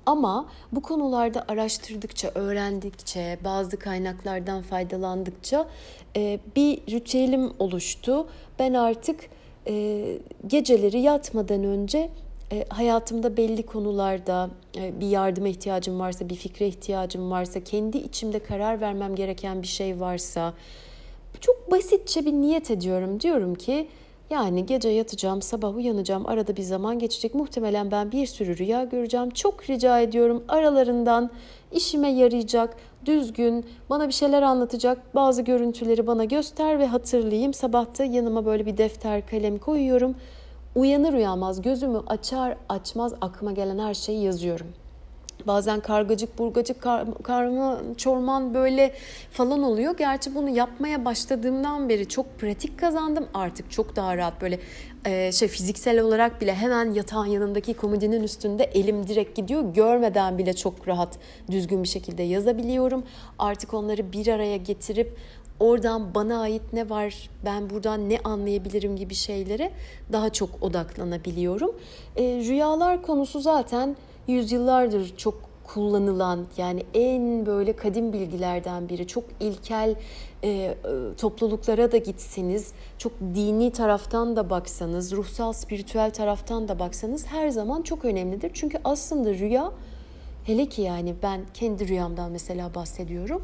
Ama 0.05 0.45
bu 0.71 0.81
konularda 0.81 1.45
araştırdıkça, 1.47 2.31
öğrendikçe, 2.35 3.37
bazı 3.43 3.79
kaynaklardan 3.79 4.61
faydalandıkça 4.61 5.67
e, 6.15 6.39
bir 6.55 6.77
ritüelim 6.91 7.51
oluştu. 7.59 8.27
Ben 8.59 8.73
artık 8.73 9.19
e, 9.67 10.05
geceleri 10.47 10.99
yatmadan 10.99 11.63
önce 11.63 12.09
e, 12.51 12.65
hayatımda 12.69 13.37
belli 13.37 13.65
konularda 13.65 14.49
e, 14.77 14.99
bir 14.99 15.07
yardıma 15.07 15.47
ihtiyacım 15.47 15.99
varsa, 15.99 16.29
bir 16.29 16.35
fikre 16.35 16.67
ihtiyacım 16.67 17.31
varsa, 17.31 17.63
kendi 17.63 17.97
içimde 17.97 18.39
karar 18.39 18.81
vermem 18.81 19.15
gereken 19.15 19.61
bir 19.61 19.67
şey 19.67 19.99
varsa 19.99 20.53
çok 21.41 21.71
basitçe 21.71 22.25
bir 22.25 22.33
niyet 22.33 22.71
ediyorum. 22.71 23.19
Diyorum 23.19 23.55
ki 23.55 23.87
yani 24.29 24.65
gece 24.65 24.89
yatacağım, 24.89 25.41
sabah 25.41 25.75
uyanacağım, 25.75 26.27
arada 26.27 26.57
bir 26.57 26.61
zaman 26.61 26.99
geçecek. 26.99 27.35
Muhtemelen 27.35 27.91
ben 27.91 28.11
bir 28.11 28.25
sürü 28.25 28.57
rüya 28.57 28.83
göreceğim. 28.83 29.29
Çok 29.29 29.69
rica 29.69 29.99
ediyorum 29.99 30.43
aralarından 30.47 31.29
işime 31.71 32.11
yarayacak, 32.11 32.77
düzgün, 33.05 33.65
bana 33.89 34.07
bir 34.07 34.13
şeyler 34.13 34.41
anlatacak 34.41 35.15
bazı 35.15 35.41
görüntüleri 35.41 36.07
bana 36.07 36.25
göster 36.25 36.79
ve 36.79 36.87
hatırlayayım. 36.87 37.53
Sabahta 37.53 38.03
yanıma 38.03 38.45
böyle 38.45 38.65
bir 38.65 38.77
defter, 38.77 39.27
kalem 39.27 39.57
koyuyorum. 39.57 40.15
Uyanır 40.75 41.13
uyanmaz 41.13 41.61
gözümü 41.61 42.01
açar 42.07 42.57
açmaz 42.69 43.13
aklıma 43.21 43.51
gelen 43.51 43.79
her 43.79 43.93
şeyi 43.93 44.23
yazıyorum. 44.23 44.67
Bazen 45.47 45.79
kargacık, 45.79 46.39
burgacık, 46.39 46.81
kar, 46.81 47.05
karma, 47.23 47.79
çorman 47.97 48.53
böyle 48.53 48.93
falan 49.31 49.63
oluyor. 49.63 49.97
Gerçi 49.97 50.35
bunu 50.35 50.49
yapmaya 50.49 51.05
başladığımdan 51.05 51.89
beri 51.89 52.07
çok 52.07 52.39
pratik 52.39 52.79
kazandım. 52.79 53.27
Artık 53.33 53.71
çok 53.71 53.95
daha 53.95 54.17
rahat 54.17 54.41
böyle 54.41 54.59
e, 55.05 55.31
şey 55.31 55.47
fiziksel 55.47 55.99
olarak 55.99 56.41
bile 56.41 56.55
hemen 56.55 56.93
yatağın 56.93 57.25
yanındaki 57.25 57.73
komodinin 57.73 58.23
üstünde 58.23 58.63
elim 58.63 59.07
direkt 59.07 59.35
gidiyor. 59.35 59.73
Görmeden 59.73 60.37
bile 60.37 60.53
çok 60.53 60.87
rahat 60.87 61.17
düzgün 61.51 61.83
bir 61.83 61.87
şekilde 61.87 62.23
yazabiliyorum. 62.23 63.03
Artık 63.39 63.73
onları 63.73 64.11
bir 64.11 64.27
araya 64.27 64.57
getirip 64.57 65.17
oradan 65.59 66.15
bana 66.15 66.39
ait 66.39 66.73
ne 66.73 66.89
var, 66.89 67.29
ben 67.45 67.69
buradan 67.69 68.09
ne 68.09 68.19
anlayabilirim 68.23 68.95
gibi 68.95 69.15
şeylere 69.15 69.71
daha 70.11 70.29
çok 70.29 70.63
odaklanabiliyorum. 70.63 71.75
E, 72.15 72.23
rüyalar 72.23 73.01
konusu 73.01 73.39
zaten 73.39 73.95
yüzyıllardır 74.27 75.17
çok 75.17 75.47
kullanılan 75.67 76.47
yani 76.57 76.83
en 76.93 77.45
böyle 77.45 77.75
kadim 77.75 78.13
bilgilerden 78.13 78.89
biri. 78.89 79.07
Çok 79.07 79.23
ilkel 79.39 79.95
e, 80.43 80.49
e, 80.49 80.75
topluluklara 81.17 81.91
da 81.91 81.97
gitseniz, 81.97 82.71
çok 82.97 83.11
dini 83.35 83.71
taraftan 83.71 84.35
da 84.35 84.49
baksanız, 84.49 85.13
ruhsal, 85.13 85.53
spiritüel 85.53 86.11
taraftan 86.11 86.67
da 86.67 86.79
baksanız 86.79 87.25
her 87.25 87.49
zaman 87.49 87.81
çok 87.81 88.05
önemlidir. 88.05 88.51
Çünkü 88.53 88.77
aslında 88.83 89.33
rüya 89.33 89.71
hele 90.43 90.65
ki 90.65 90.81
yani 90.81 91.15
ben 91.23 91.41
kendi 91.53 91.87
rüyamdan 91.87 92.31
mesela 92.31 92.75
bahsediyorum. 92.75 93.43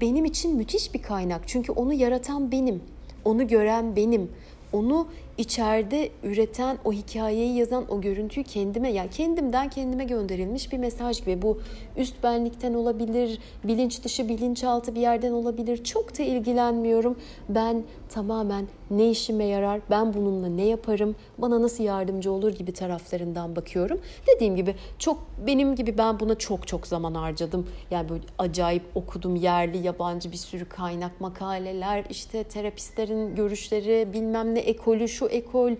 Benim 0.00 0.24
için 0.24 0.56
müthiş 0.56 0.94
bir 0.94 1.02
kaynak. 1.02 1.40
Çünkü 1.46 1.72
onu 1.72 1.92
yaratan 1.92 2.52
benim, 2.52 2.82
onu 3.24 3.48
gören 3.48 3.96
benim, 3.96 4.30
onu 4.72 5.06
içeride 5.38 6.10
üreten, 6.22 6.78
o 6.84 6.92
hikayeyi 6.92 7.56
yazan, 7.56 7.92
o 7.92 8.00
görüntüyü 8.00 8.44
kendime, 8.44 8.92
yani 8.92 9.10
kendimden 9.10 9.68
kendime 9.68 10.04
gönderilmiş 10.04 10.72
bir 10.72 10.78
mesaj 10.78 11.20
gibi. 11.20 11.42
Bu 11.42 11.60
üst 11.96 12.22
benlikten 12.22 12.74
olabilir, 12.74 13.38
bilinç 13.64 14.04
dışı, 14.04 14.28
bilinçaltı 14.28 14.94
bir 14.94 15.00
yerden 15.00 15.32
olabilir. 15.32 15.84
Çok 15.84 16.18
da 16.18 16.22
ilgilenmiyorum. 16.22 17.18
Ben 17.48 17.82
tamamen 18.10 18.68
ne 18.90 19.10
işime 19.10 19.44
yarar, 19.44 19.80
ben 19.90 20.14
bununla 20.14 20.48
ne 20.48 20.64
yaparım, 20.64 21.16
bana 21.38 21.62
nasıl 21.62 21.84
yardımcı 21.84 22.32
olur 22.32 22.52
gibi 22.52 22.72
taraflarından 22.72 23.56
bakıyorum. 23.56 24.00
Dediğim 24.26 24.56
gibi 24.56 24.74
çok 24.98 25.18
benim 25.46 25.76
gibi 25.76 25.98
ben 25.98 26.20
buna 26.20 26.34
çok 26.34 26.68
çok 26.68 26.86
zaman 26.86 27.14
harcadım. 27.14 27.66
Yani 27.90 28.08
böyle 28.08 28.22
acayip 28.38 28.82
okudum 28.94 29.36
yerli, 29.36 29.78
yabancı 29.78 30.32
bir 30.32 30.36
sürü 30.36 30.68
kaynak, 30.68 31.20
makaleler, 31.20 32.04
işte 32.10 32.44
terapistlerin 32.44 33.34
görüşleri, 33.34 34.12
bilmem 34.12 34.54
ne 34.54 34.60
ekolü, 34.60 35.08
şu 35.08 35.26
ekol 35.26 35.72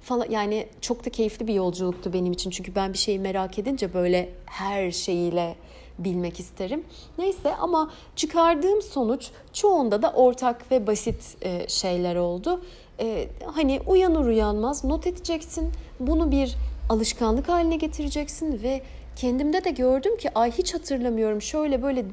falan 0.00 0.26
yani 0.30 0.66
çok 0.80 1.06
da 1.06 1.10
keyifli 1.10 1.46
bir 1.46 1.54
yolculuktu 1.54 2.12
benim 2.12 2.32
için. 2.32 2.50
Çünkü 2.50 2.74
ben 2.74 2.92
bir 2.92 2.98
şeyi 2.98 3.18
merak 3.18 3.58
edince 3.58 3.94
böyle 3.94 4.28
her 4.46 4.90
şeyiyle 4.90 5.54
bilmek 6.04 6.40
isterim. 6.40 6.84
Neyse 7.18 7.56
ama 7.56 7.90
çıkardığım 8.16 8.82
sonuç 8.82 9.30
çoğunda 9.52 10.02
da 10.02 10.12
ortak 10.12 10.70
ve 10.70 10.86
basit 10.86 11.36
e, 11.42 11.68
şeyler 11.68 12.16
oldu. 12.16 12.62
E, 13.00 13.28
hani 13.46 13.80
uyanır 13.86 14.26
uyanmaz 14.26 14.84
not 14.84 15.06
edeceksin. 15.06 15.72
Bunu 16.00 16.30
bir 16.30 16.56
alışkanlık 16.88 17.48
haline 17.48 17.76
getireceksin 17.76 18.62
ve 18.62 18.82
kendimde 19.16 19.64
de 19.64 19.70
gördüm 19.70 20.16
ki 20.16 20.30
ay 20.34 20.50
hiç 20.50 20.74
hatırlamıyorum 20.74 21.42
şöyle 21.42 21.82
böyle 21.82 22.04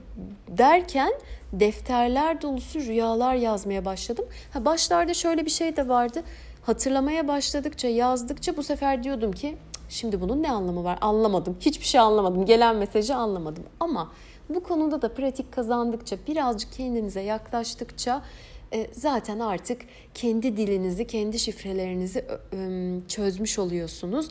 derken 0.47 1.11
defterler 1.53 2.41
dolusu 2.41 2.79
rüyalar 2.79 3.35
yazmaya 3.35 3.85
başladım. 3.85 4.25
Ha 4.53 4.65
başlarda 4.65 5.13
şöyle 5.13 5.45
bir 5.45 5.51
şey 5.51 5.77
de 5.77 5.87
vardı. 5.87 6.23
Hatırlamaya 6.61 7.27
başladıkça, 7.27 7.87
yazdıkça 7.87 8.57
bu 8.57 8.63
sefer 8.63 9.03
diyordum 9.03 9.31
ki 9.31 9.57
şimdi 9.89 10.21
bunun 10.21 10.43
ne 10.43 10.51
anlamı 10.51 10.83
var? 10.83 10.97
Anlamadım. 11.01 11.57
Hiçbir 11.59 11.85
şey 11.85 12.01
anlamadım. 12.01 12.45
Gelen 12.45 12.75
mesajı 12.75 13.15
anlamadım. 13.15 13.63
Ama 13.79 14.11
bu 14.49 14.63
konuda 14.63 15.01
da 15.01 15.13
pratik 15.13 15.51
kazandıkça, 15.51 16.17
birazcık 16.27 16.73
kendinize 16.73 17.21
yaklaştıkça 17.21 18.21
e, 18.73 18.87
zaten 18.93 19.39
artık 19.39 19.81
kendi 20.13 20.57
dilinizi, 20.57 21.07
kendi 21.07 21.39
şifrelerinizi 21.39 22.25
çözmüş 23.07 23.59
oluyorsunuz. 23.59 24.29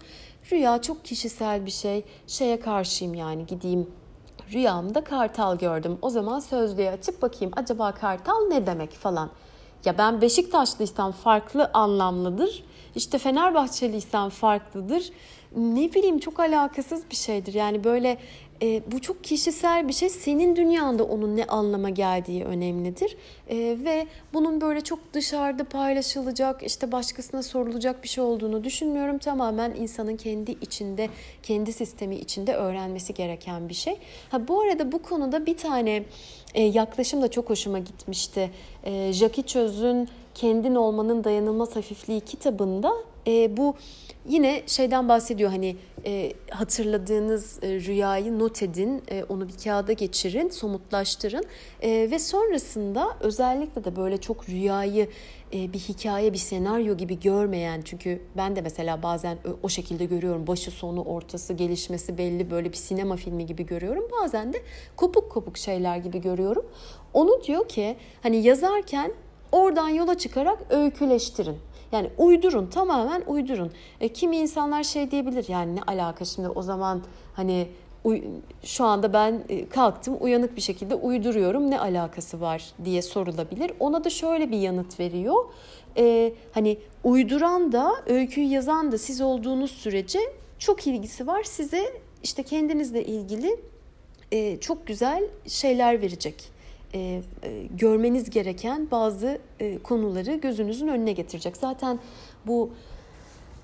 Rüya 0.52 0.82
çok 0.82 1.04
kişisel 1.04 1.66
bir 1.66 1.70
şey. 1.70 2.04
Şeye 2.26 2.60
karşıyım 2.60 3.14
yani 3.14 3.46
gideyim 3.46 3.86
rüyamda 4.52 5.04
kartal 5.04 5.58
gördüm. 5.58 5.98
O 6.02 6.10
zaman 6.10 6.40
sözlüğe 6.40 6.90
açıp 6.90 7.22
bakayım 7.22 7.52
acaba 7.56 7.92
kartal 7.92 8.48
ne 8.48 8.66
demek 8.66 8.92
falan. 8.92 9.30
Ya 9.84 9.98
ben 9.98 10.20
Beşiktaşlıysam 10.20 11.12
farklı 11.12 11.70
anlamlıdır. 11.74 12.64
İşte 12.94 13.18
Fenerbahçeliysem 13.18 14.28
farklıdır. 14.28 15.10
Ne 15.56 15.92
bileyim 15.94 16.18
çok 16.18 16.40
alakasız 16.40 17.02
bir 17.10 17.16
şeydir. 17.16 17.54
Yani 17.54 17.84
böyle 17.84 18.18
e, 18.62 18.82
bu 18.92 19.00
çok 19.00 19.24
kişisel 19.24 19.88
bir 19.88 19.92
şey. 19.92 20.08
Senin 20.08 20.56
dünyanda 20.56 21.04
onun 21.04 21.36
ne 21.36 21.44
anlama 21.44 21.90
geldiği 21.90 22.44
önemlidir. 22.44 23.16
E, 23.48 23.56
ve 23.84 24.06
bunun 24.34 24.60
böyle 24.60 24.80
çok 24.80 25.12
dışarıda 25.12 25.64
paylaşılacak, 25.64 26.62
işte 26.62 26.92
başkasına 26.92 27.42
sorulacak 27.42 28.02
bir 28.02 28.08
şey 28.08 28.24
olduğunu 28.24 28.64
düşünmüyorum. 28.64 29.18
Tamamen 29.18 29.74
insanın 29.74 30.16
kendi 30.16 30.50
içinde, 30.50 31.08
kendi 31.42 31.72
sistemi 31.72 32.16
içinde 32.16 32.54
öğrenmesi 32.54 33.14
gereken 33.14 33.68
bir 33.68 33.74
şey. 33.74 33.98
Ha 34.30 34.48
bu 34.48 34.60
arada 34.60 34.92
bu 34.92 35.02
konuda 35.02 35.46
bir 35.46 35.56
tane 35.56 36.04
e, 36.54 36.62
yaklaşım 36.62 37.22
da 37.22 37.30
çok 37.30 37.50
hoşuma 37.50 37.78
gitmişti. 37.78 38.50
E, 38.84 39.12
Jackie 39.12 39.46
Çöz'ün 39.46 40.08
Kendin 40.34 40.74
Olmanın 40.74 41.24
Dayanılmaz 41.24 41.76
Hafifliği 41.76 42.20
kitabında 42.20 42.92
e, 43.28 43.56
bu 43.56 43.74
yine 44.28 44.62
şeyden 44.66 45.08
bahsediyor 45.08 45.50
hani 45.50 45.76
e, 46.06 46.32
hatırladığınız 46.50 47.58
e, 47.62 47.68
rüyayı 47.68 48.38
not 48.38 48.62
edin, 48.62 49.02
e, 49.10 49.24
onu 49.24 49.48
bir 49.48 49.64
kağıda 49.64 49.92
geçirin, 49.92 50.48
somutlaştırın 50.48 51.44
e, 51.82 51.90
ve 52.10 52.18
sonrasında 52.18 53.16
özellikle 53.20 53.84
de 53.84 53.96
böyle 53.96 54.16
çok 54.16 54.48
rüyayı 54.48 55.08
e, 55.54 55.72
bir 55.72 55.78
hikaye, 55.78 56.32
bir 56.32 56.38
senaryo 56.38 56.96
gibi 56.96 57.20
görmeyen 57.20 57.82
çünkü 57.84 58.22
ben 58.36 58.56
de 58.56 58.60
mesela 58.60 59.02
bazen 59.02 59.38
o 59.62 59.68
şekilde 59.68 60.04
görüyorum 60.04 60.46
başı 60.46 60.70
sonu 60.70 61.02
ortası 61.02 61.52
gelişmesi 61.52 62.18
belli 62.18 62.50
böyle 62.50 62.68
bir 62.68 62.76
sinema 62.76 63.16
filmi 63.16 63.46
gibi 63.46 63.66
görüyorum 63.66 64.04
bazen 64.22 64.52
de 64.52 64.62
kopuk 64.96 65.30
kopuk 65.30 65.58
şeyler 65.58 65.96
gibi 65.96 66.20
görüyorum. 66.20 66.66
Onu 67.14 67.42
diyor 67.44 67.68
ki 67.68 67.96
hani 68.22 68.36
yazarken 68.36 69.12
oradan 69.52 69.88
yola 69.88 70.18
çıkarak 70.18 70.58
öyküleştirin. 70.70 71.56
Yani 71.92 72.10
uydurun 72.18 72.66
tamamen 72.66 73.22
uydurun. 73.26 73.72
E, 74.00 74.08
kimi 74.08 74.36
insanlar 74.36 74.82
şey 74.82 75.10
diyebilir 75.10 75.44
yani 75.48 75.76
ne 75.76 75.82
alaka 75.82 76.24
şimdi 76.24 76.48
o 76.48 76.62
zaman 76.62 77.02
hani 77.34 77.68
şu 78.62 78.84
anda 78.84 79.12
ben 79.12 79.42
e, 79.48 79.68
kalktım 79.68 80.16
uyanık 80.20 80.56
bir 80.56 80.60
şekilde 80.60 80.94
uyduruyorum 80.94 81.70
ne 81.70 81.80
alakası 81.80 82.40
var 82.40 82.72
diye 82.84 83.02
sorulabilir. 83.02 83.72
Ona 83.80 84.04
da 84.04 84.10
şöyle 84.10 84.50
bir 84.50 84.58
yanıt 84.58 85.00
veriyor. 85.00 85.44
Ee, 85.96 86.32
hani 86.52 86.78
uyduran 87.04 87.72
da 87.72 87.92
öyküyü 88.06 88.46
yazan 88.46 88.92
da 88.92 88.98
siz 88.98 89.20
olduğunuz 89.20 89.70
sürece 89.70 90.20
çok 90.58 90.86
ilgisi 90.86 91.26
var. 91.26 91.42
Size 91.42 92.00
işte 92.22 92.42
kendinizle 92.42 93.04
ilgili 93.04 93.60
e, 94.32 94.60
çok 94.60 94.86
güzel 94.86 95.24
şeyler 95.46 96.02
verecek. 96.02 96.57
E, 96.94 97.22
e, 97.42 97.66
görmeniz 97.70 98.30
gereken 98.30 98.88
bazı 98.90 99.38
e, 99.60 99.78
konuları 99.78 100.34
gözünüzün 100.34 100.88
önüne 100.88 101.12
getirecek. 101.12 101.56
Zaten 101.56 101.98
bu 102.46 102.70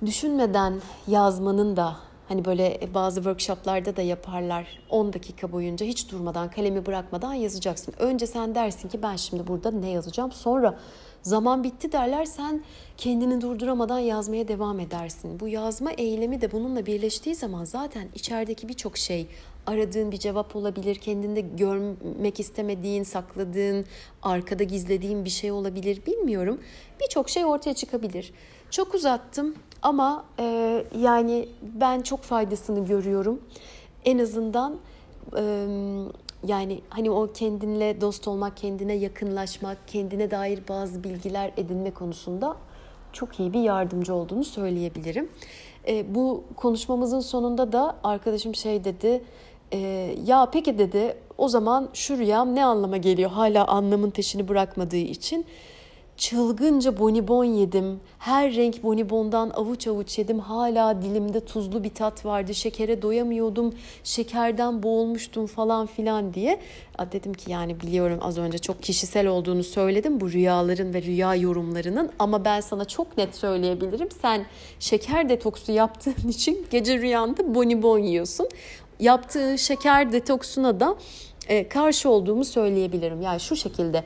düşünmeden 0.06 0.80
yazmanın 1.08 1.76
da 1.76 1.96
hani 2.28 2.44
böyle 2.44 2.80
bazı 2.94 3.16
workshoplarda 3.16 3.96
da 3.96 4.02
yaparlar 4.02 4.78
10 4.90 5.12
dakika 5.12 5.52
boyunca 5.52 5.86
hiç 5.86 6.12
durmadan 6.12 6.50
kalemi 6.50 6.86
bırakmadan 6.86 7.34
yazacaksın. 7.34 7.94
Önce 7.98 8.26
sen 8.26 8.54
dersin 8.54 8.88
ki 8.88 9.02
ben 9.02 9.16
şimdi 9.16 9.46
burada 9.46 9.70
ne 9.70 9.90
yazacağım 9.90 10.32
sonra 10.32 10.78
zaman 11.24 11.64
bitti 11.64 11.92
derler 11.92 12.24
sen 12.24 12.62
kendini 12.96 13.40
durduramadan 13.40 13.98
yazmaya 13.98 14.48
devam 14.48 14.80
edersin. 14.80 15.40
Bu 15.40 15.48
yazma 15.48 15.92
eylemi 15.92 16.40
de 16.40 16.52
bununla 16.52 16.86
birleştiği 16.86 17.34
zaman 17.34 17.64
zaten 17.64 18.08
içerideki 18.14 18.68
birçok 18.68 18.96
şey 18.96 19.26
aradığın 19.66 20.12
bir 20.12 20.18
cevap 20.18 20.56
olabilir, 20.56 20.94
kendinde 20.94 21.40
görmek 21.40 22.40
istemediğin, 22.40 23.02
sakladığın, 23.02 23.84
arkada 24.22 24.64
gizlediğin 24.64 25.24
bir 25.24 25.30
şey 25.30 25.52
olabilir 25.52 26.06
bilmiyorum. 26.06 26.60
Birçok 27.00 27.28
şey 27.28 27.44
ortaya 27.44 27.74
çıkabilir. 27.74 28.32
Çok 28.70 28.94
uzattım 28.94 29.54
ama 29.82 30.24
e, 30.38 30.84
yani 30.98 31.48
ben 31.62 32.00
çok 32.00 32.22
faydasını 32.22 32.86
görüyorum. 32.86 33.40
En 34.04 34.18
azından 34.18 34.76
e, 35.36 35.66
yani 36.46 36.80
hani 36.90 37.10
o 37.10 37.32
kendinle 37.32 38.00
dost 38.00 38.28
olmak, 38.28 38.56
kendine 38.56 38.94
yakınlaşmak, 38.94 39.88
kendine 39.88 40.30
dair 40.30 40.60
bazı 40.68 41.04
bilgiler 41.04 41.52
edinme 41.56 41.90
konusunda 41.90 42.56
çok 43.12 43.40
iyi 43.40 43.52
bir 43.52 43.60
yardımcı 43.60 44.14
olduğunu 44.14 44.44
söyleyebilirim. 44.44 45.28
E, 45.88 46.14
bu 46.14 46.44
konuşmamızın 46.56 47.20
sonunda 47.20 47.72
da 47.72 47.96
arkadaşım 48.04 48.54
şey 48.54 48.84
dedi, 48.84 49.24
e, 49.72 49.78
ya 50.26 50.48
peki 50.52 50.78
dedi. 50.78 51.16
O 51.38 51.48
zaman 51.48 51.88
şu 51.92 52.18
rüyam 52.18 52.54
ne 52.54 52.64
anlama 52.64 52.96
geliyor? 52.96 53.30
Hala 53.30 53.66
anlamın 53.66 54.10
peşini 54.10 54.48
bırakmadığı 54.48 54.96
için 54.96 55.46
çılgınca 56.16 56.98
bonibon 56.98 57.44
yedim. 57.44 58.00
Her 58.18 58.54
renk 58.54 58.82
bonibondan 58.82 59.50
avuç 59.50 59.86
avuç 59.86 60.18
yedim. 60.18 60.38
Hala 60.38 61.02
dilimde 61.02 61.44
tuzlu 61.44 61.84
bir 61.84 61.94
tat 61.94 62.24
vardı. 62.24 62.54
Şekere 62.54 63.02
doyamıyordum. 63.02 63.74
Şekerden 64.04 64.82
boğulmuştum 64.82 65.46
falan 65.46 65.86
filan 65.86 66.34
diye. 66.34 66.60
Dedim 67.12 67.34
ki 67.34 67.50
yani 67.50 67.80
biliyorum 67.80 68.18
az 68.22 68.38
önce 68.38 68.58
çok 68.58 68.82
kişisel 68.82 69.26
olduğunu 69.26 69.64
söyledim 69.64 70.20
bu 70.20 70.32
rüyaların 70.32 70.94
ve 70.94 71.02
rüya 71.02 71.34
yorumlarının 71.34 72.10
ama 72.18 72.44
ben 72.44 72.60
sana 72.60 72.84
çok 72.84 73.18
net 73.18 73.34
söyleyebilirim. 73.34 74.08
Sen 74.22 74.46
şeker 74.80 75.28
detoksu 75.28 75.72
yaptığın 75.72 76.28
için 76.28 76.66
gece 76.70 76.98
rüyanda 76.98 77.54
bonibon 77.54 77.98
yiyorsun. 77.98 78.48
Yaptığı 79.00 79.58
şeker 79.58 80.12
detoksuna 80.12 80.80
da 80.80 80.96
e, 81.48 81.68
karşı 81.68 82.10
olduğumu 82.10 82.44
söyleyebilirim. 82.44 83.22
Yani 83.22 83.40
şu 83.40 83.56
şekilde 83.56 84.04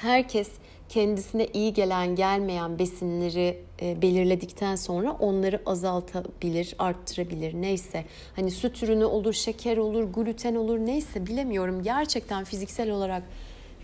herkes 0.00 0.48
kendisine 0.94 1.46
iyi 1.46 1.72
gelen 1.72 2.16
gelmeyen 2.16 2.78
besinleri 2.78 3.58
e, 3.82 4.02
belirledikten 4.02 4.76
sonra 4.76 5.12
onları 5.12 5.60
azaltabilir, 5.66 6.74
arttırabilir 6.78 7.54
neyse. 7.54 8.04
Hani 8.36 8.50
süt 8.50 8.82
ürünü 8.82 9.04
olur, 9.04 9.32
şeker 9.32 9.76
olur, 9.76 10.04
gluten 10.04 10.54
olur 10.54 10.78
neyse 10.78 11.26
bilemiyorum. 11.26 11.82
Gerçekten 11.82 12.44
fiziksel 12.44 12.90
olarak 12.90 13.22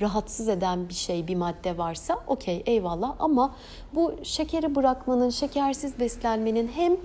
rahatsız 0.00 0.48
eden 0.48 0.88
bir 0.88 0.94
şey, 0.94 1.28
bir 1.28 1.36
madde 1.36 1.78
varsa 1.78 2.18
okey 2.26 2.62
eyvallah 2.66 3.14
ama 3.18 3.54
bu 3.94 4.14
şekeri 4.22 4.74
bırakmanın, 4.74 5.30
şekersiz 5.30 6.00
beslenmenin 6.00 6.68
hem 6.68 6.96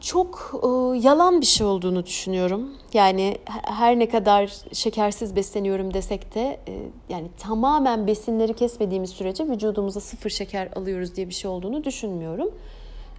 çok 0.00 0.60
e, 0.62 0.98
yalan 0.98 1.40
bir 1.40 1.46
şey 1.46 1.66
olduğunu 1.66 2.06
düşünüyorum. 2.06 2.70
Yani 2.92 3.38
her 3.62 3.98
ne 3.98 4.08
kadar 4.08 4.52
şekersiz 4.72 5.36
besleniyorum 5.36 5.94
desek 5.94 6.34
de 6.34 6.60
e, 6.68 6.82
yani 7.08 7.28
tamamen 7.38 8.06
besinleri 8.06 8.54
kesmediğimiz 8.54 9.10
sürece 9.10 9.48
vücudumuza 9.48 10.00
sıfır 10.00 10.30
şeker 10.30 10.68
alıyoruz 10.76 11.16
diye 11.16 11.28
bir 11.28 11.34
şey 11.34 11.50
olduğunu 11.50 11.84
düşünmüyorum. 11.84 12.50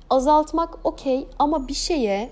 Azaltmak 0.10 0.80
okey 0.84 1.28
ama 1.40 1.68
bir 1.68 1.74
şeye 1.74 2.30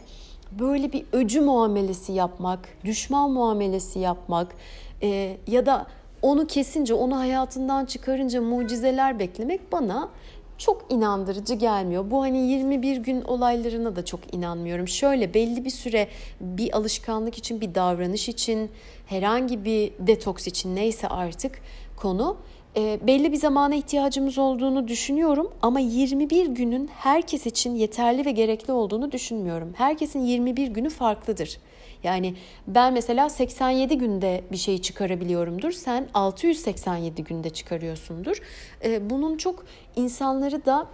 böyle 0.52 0.94
bir 0.94 1.06
öcü 1.12 1.42
muamelesi 1.42 2.12
yapmak, 2.12 2.70
düşman 2.84 3.32
muamelesi 3.32 4.00
yapmak 4.00 4.56
e, 5.02 5.38
ya 5.48 5.66
da 5.66 5.88
onu 6.22 6.48
kesince, 6.48 6.94
onu 6.94 7.18
hayatından 7.18 7.86
çıkarınca 7.86 8.42
mucizeler 8.42 9.20
beklemek 9.20 9.72
bana 9.72 10.10
çok 10.58 10.86
inandırıcı 10.90 11.54
gelmiyor. 11.54 12.12
Bu 12.12 12.22
hani 12.22 12.52
21 12.52 12.98
gün 12.98 13.22
olaylarına 13.22 13.96
da 13.96 14.06
çok 14.06 14.34
inanmıyorum. 14.34 14.88
Şöyle 14.88 15.34
belli 15.34 15.66
bir 15.66 15.70
süre 15.70 16.08
bir 16.42 16.78
alışkanlık 16.78 17.38
için, 17.38 17.62
bir 17.62 17.76
davranış 17.76 18.30
için, 18.30 18.72
herhangi 19.06 19.66
bir 19.66 19.92
detoks 20.00 20.48
için 20.48 20.76
neyse 20.76 21.08
artık 21.08 21.62
konu 21.98 22.38
e, 22.78 23.00
belli 23.08 23.32
bir 23.32 23.38
zamana 23.38 23.76
ihtiyacımız 23.76 24.38
olduğunu 24.38 24.88
düşünüyorum 24.88 25.52
ama 25.62 25.80
21 25.80 26.48
günün 26.48 26.90
herkes 26.94 27.46
için 27.46 27.76
yeterli 27.76 28.26
ve 28.26 28.32
gerekli 28.32 28.74
olduğunu 28.74 29.12
düşünmüyorum. 29.12 29.74
Herkesin 29.78 30.20
21 30.20 30.68
günü 30.68 30.90
farklıdır. 30.90 31.58
Yani 32.04 32.36
ben 32.68 32.94
mesela 32.94 33.30
87 33.30 33.98
günde 33.98 34.44
bir 34.52 34.58
şeyi 34.58 34.82
çıkarabiliyorumdur. 34.82 35.72
Sen 35.72 36.08
687 36.14 37.24
günde 37.24 37.50
çıkarıyorsundur. 37.50 38.42
Ee, 38.84 39.10
bunun 39.10 39.38
çok 39.38 39.66
insanları 39.96 40.66
da 40.66 40.88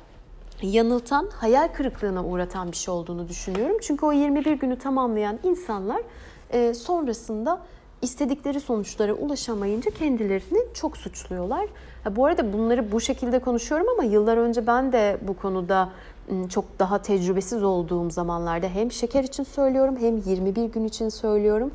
yanıltan, 0.61 1.29
hayal 1.33 1.67
kırıklığına 1.67 2.25
uğratan 2.25 2.71
bir 2.71 2.77
şey 2.77 2.93
olduğunu 2.93 3.27
düşünüyorum. 3.27 3.77
Çünkü 3.81 4.05
o 4.05 4.11
21 4.11 4.53
günü 4.53 4.77
tamamlayan 4.79 5.39
insanlar 5.43 6.01
e, 6.53 6.73
sonrasında 6.73 7.61
istedikleri 8.01 8.59
sonuçlara 8.59 9.13
ulaşamayınca 9.13 9.91
kendilerini 9.91 10.73
çok 10.73 10.97
suçluyorlar. 10.97 11.67
bu 12.11 12.25
arada 12.25 12.53
bunları 12.53 12.91
bu 12.91 13.01
şekilde 13.01 13.39
konuşuyorum 13.39 13.87
ama 13.89 14.03
yıllar 14.03 14.37
önce 14.37 14.67
ben 14.67 14.91
de 14.91 15.17
bu 15.21 15.37
konuda 15.37 15.89
çok 16.49 16.79
daha 16.79 17.01
tecrübesiz 17.01 17.63
olduğum 17.63 18.09
zamanlarda 18.09 18.67
hem 18.67 18.91
şeker 18.91 19.23
için 19.23 19.43
söylüyorum 19.43 19.95
hem 19.99 20.17
21 20.17 20.65
gün 20.65 20.83
için 20.83 21.09
söylüyorum. 21.09 21.71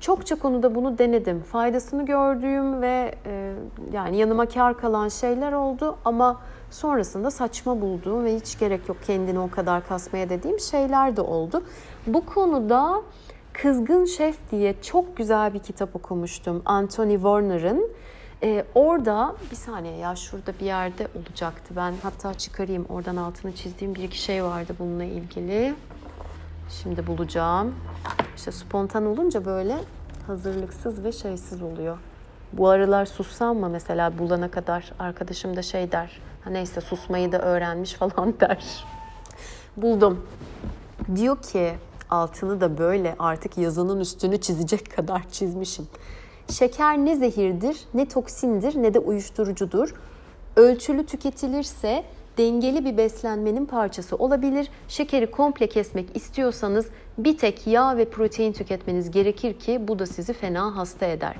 Çokça 0.00 0.36
konuda 0.36 0.74
bunu 0.74 0.98
denedim. 0.98 1.42
Faydasını 1.42 2.06
gördüğüm 2.06 2.82
ve 2.82 3.14
e, 3.26 3.54
yani 3.92 4.16
yanıma 4.16 4.46
kar 4.46 4.78
kalan 4.78 5.08
şeyler 5.08 5.52
oldu 5.52 5.96
ama 6.04 6.40
sonrasında 6.70 7.30
saçma 7.30 7.80
bulduğum 7.80 8.24
ve 8.24 8.36
hiç 8.36 8.58
gerek 8.58 8.88
yok 8.88 8.96
kendini 9.06 9.38
o 9.38 9.50
kadar 9.50 9.88
kasmaya 9.88 10.28
dediğim 10.28 10.60
şeyler 10.60 11.16
de 11.16 11.20
oldu. 11.20 11.62
Bu 12.06 12.26
konuda 12.26 13.02
Kızgın 13.52 14.04
Şef 14.04 14.50
diye 14.50 14.74
çok 14.82 15.16
güzel 15.16 15.54
bir 15.54 15.58
kitap 15.58 15.96
okumuştum. 15.96 16.62
Anthony 16.64 17.14
Warner'ın. 17.14 17.90
Ee, 18.44 18.64
orada 18.74 19.36
bir 19.50 19.56
saniye 19.56 19.96
ya 19.96 20.16
şurada 20.16 20.52
bir 20.60 20.66
yerde 20.66 21.08
olacaktı. 21.14 21.74
Ben 21.76 21.94
hatta 22.02 22.34
çıkarayım. 22.34 22.84
Oradan 22.88 23.16
altını 23.16 23.54
çizdiğim 23.54 23.94
bir 23.94 24.02
iki 24.02 24.18
şey 24.18 24.44
vardı 24.44 24.74
bununla 24.78 25.04
ilgili. 25.04 25.74
Şimdi 26.82 27.06
bulacağım. 27.06 27.74
İşte 28.36 28.52
spontan 28.52 29.06
olunca 29.06 29.44
böyle 29.44 29.76
hazırlıksız 30.26 31.04
ve 31.04 31.12
şeysiz 31.12 31.62
oluyor. 31.62 31.98
Bu 32.52 32.68
aralar 32.68 33.06
sussam 33.06 33.56
mı 33.56 33.68
mesela 33.68 34.18
bulana 34.18 34.50
kadar 34.50 34.92
arkadaşım 34.98 35.56
da 35.56 35.62
şey 35.62 35.92
der. 35.92 36.20
Ha 36.44 36.50
neyse 36.50 36.80
susmayı 36.80 37.32
da 37.32 37.38
öğrenmiş 37.38 37.92
falan 37.94 38.40
der. 38.40 38.84
Buldum. 39.76 40.26
Diyor 41.16 41.42
ki 41.42 41.74
altını 42.10 42.60
da 42.60 42.78
böyle 42.78 43.16
artık 43.18 43.58
yazının 43.58 44.00
üstünü 44.00 44.40
çizecek 44.40 44.96
kadar 44.96 45.28
çizmişim. 45.30 45.88
Şeker 46.48 46.98
ne 46.98 47.16
zehirdir, 47.16 47.76
ne 47.94 48.08
toksindir, 48.08 48.82
ne 48.82 48.94
de 48.94 48.98
uyuşturucudur. 48.98 49.94
Ölçülü 50.56 51.06
tüketilirse 51.06 52.04
dengeli 52.38 52.84
bir 52.84 52.96
beslenmenin 52.96 53.66
parçası 53.66 54.16
olabilir. 54.16 54.68
Şekeri 54.88 55.30
komple 55.30 55.66
kesmek 55.66 56.16
istiyorsanız 56.16 56.86
bir 57.18 57.38
tek 57.38 57.66
yağ 57.66 57.96
ve 57.96 58.04
protein 58.04 58.52
tüketmeniz 58.52 59.10
gerekir 59.10 59.58
ki 59.58 59.88
bu 59.88 59.98
da 59.98 60.06
sizi 60.06 60.32
fena 60.32 60.76
hasta 60.76 61.06
eder. 61.06 61.36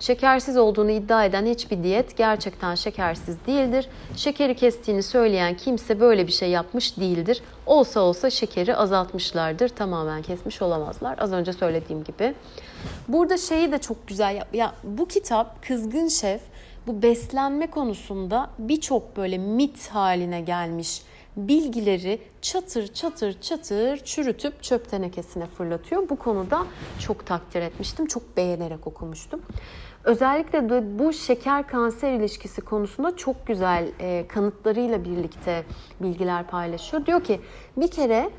Şekersiz 0.00 0.56
olduğunu 0.56 0.90
iddia 0.90 1.24
eden 1.24 1.46
hiçbir 1.46 1.82
diyet 1.82 2.16
gerçekten 2.16 2.74
şekersiz 2.74 3.36
değildir. 3.46 3.88
Şekeri 4.16 4.56
kestiğini 4.56 5.02
söyleyen 5.02 5.56
kimse 5.56 6.00
böyle 6.00 6.26
bir 6.26 6.32
şey 6.32 6.50
yapmış 6.50 6.96
değildir. 6.96 7.42
Olsa 7.66 8.00
olsa 8.00 8.30
şekeri 8.30 8.76
azaltmışlardır. 8.76 9.68
Tamamen 9.68 10.22
kesmiş 10.22 10.62
olamazlar. 10.62 11.18
Az 11.18 11.32
önce 11.32 11.52
söylediğim 11.52 12.04
gibi. 12.04 12.34
Burada 13.08 13.38
şeyi 13.38 13.72
de 13.72 13.78
çok 13.78 14.08
güzel 14.08 14.36
yap. 14.36 14.48
Ya 14.52 14.74
bu 14.84 15.08
kitap 15.08 15.66
Kızgın 15.66 16.08
Şef 16.08 16.40
bu 16.86 17.02
beslenme 17.02 17.66
konusunda 17.66 18.50
birçok 18.58 19.16
böyle 19.16 19.38
mit 19.38 19.88
haline 19.88 20.40
gelmiş 20.40 21.02
bilgileri 21.36 22.20
çatır 22.42 22.86
çatır 22.86 23.40
çatır 23.40 23.96
çürütüp 23.96 24.62
çöp 24.62 24.90
tenekesine 24.90 25.46
fırlatıyor. 25.46 26.08
Bu 26.08 26.16
konuda 26.16 26.66
çok 26.98 27.26
takdir 27.26 27.62
etmiştim. 27.62 28.06
Çok 28.06 28.36
beğenerek 28.36 28.86
okumuştum. 28.86 29.40
Özellikle 30.04 30.70
de 30.70 30.98
bu 30.98 31.12
şeker 31.12 31.66
kanser 31.66 32.12
ilişkisi 32.12 32.60
konusunda 32.60 33.16
çok 33.16 33.46
güzel 33.46 33.88
e, 34.00 34.26
kanıtlarıyla 34.28 35.04
birlikte 35.04 35.64
bilgiler 36.00 36.46
paylaşıyor. 36.46 37.06
Diyor 37.06 37.24
ki 37.24 37.40
bir 37.76 37.90
kere 37.90 38.30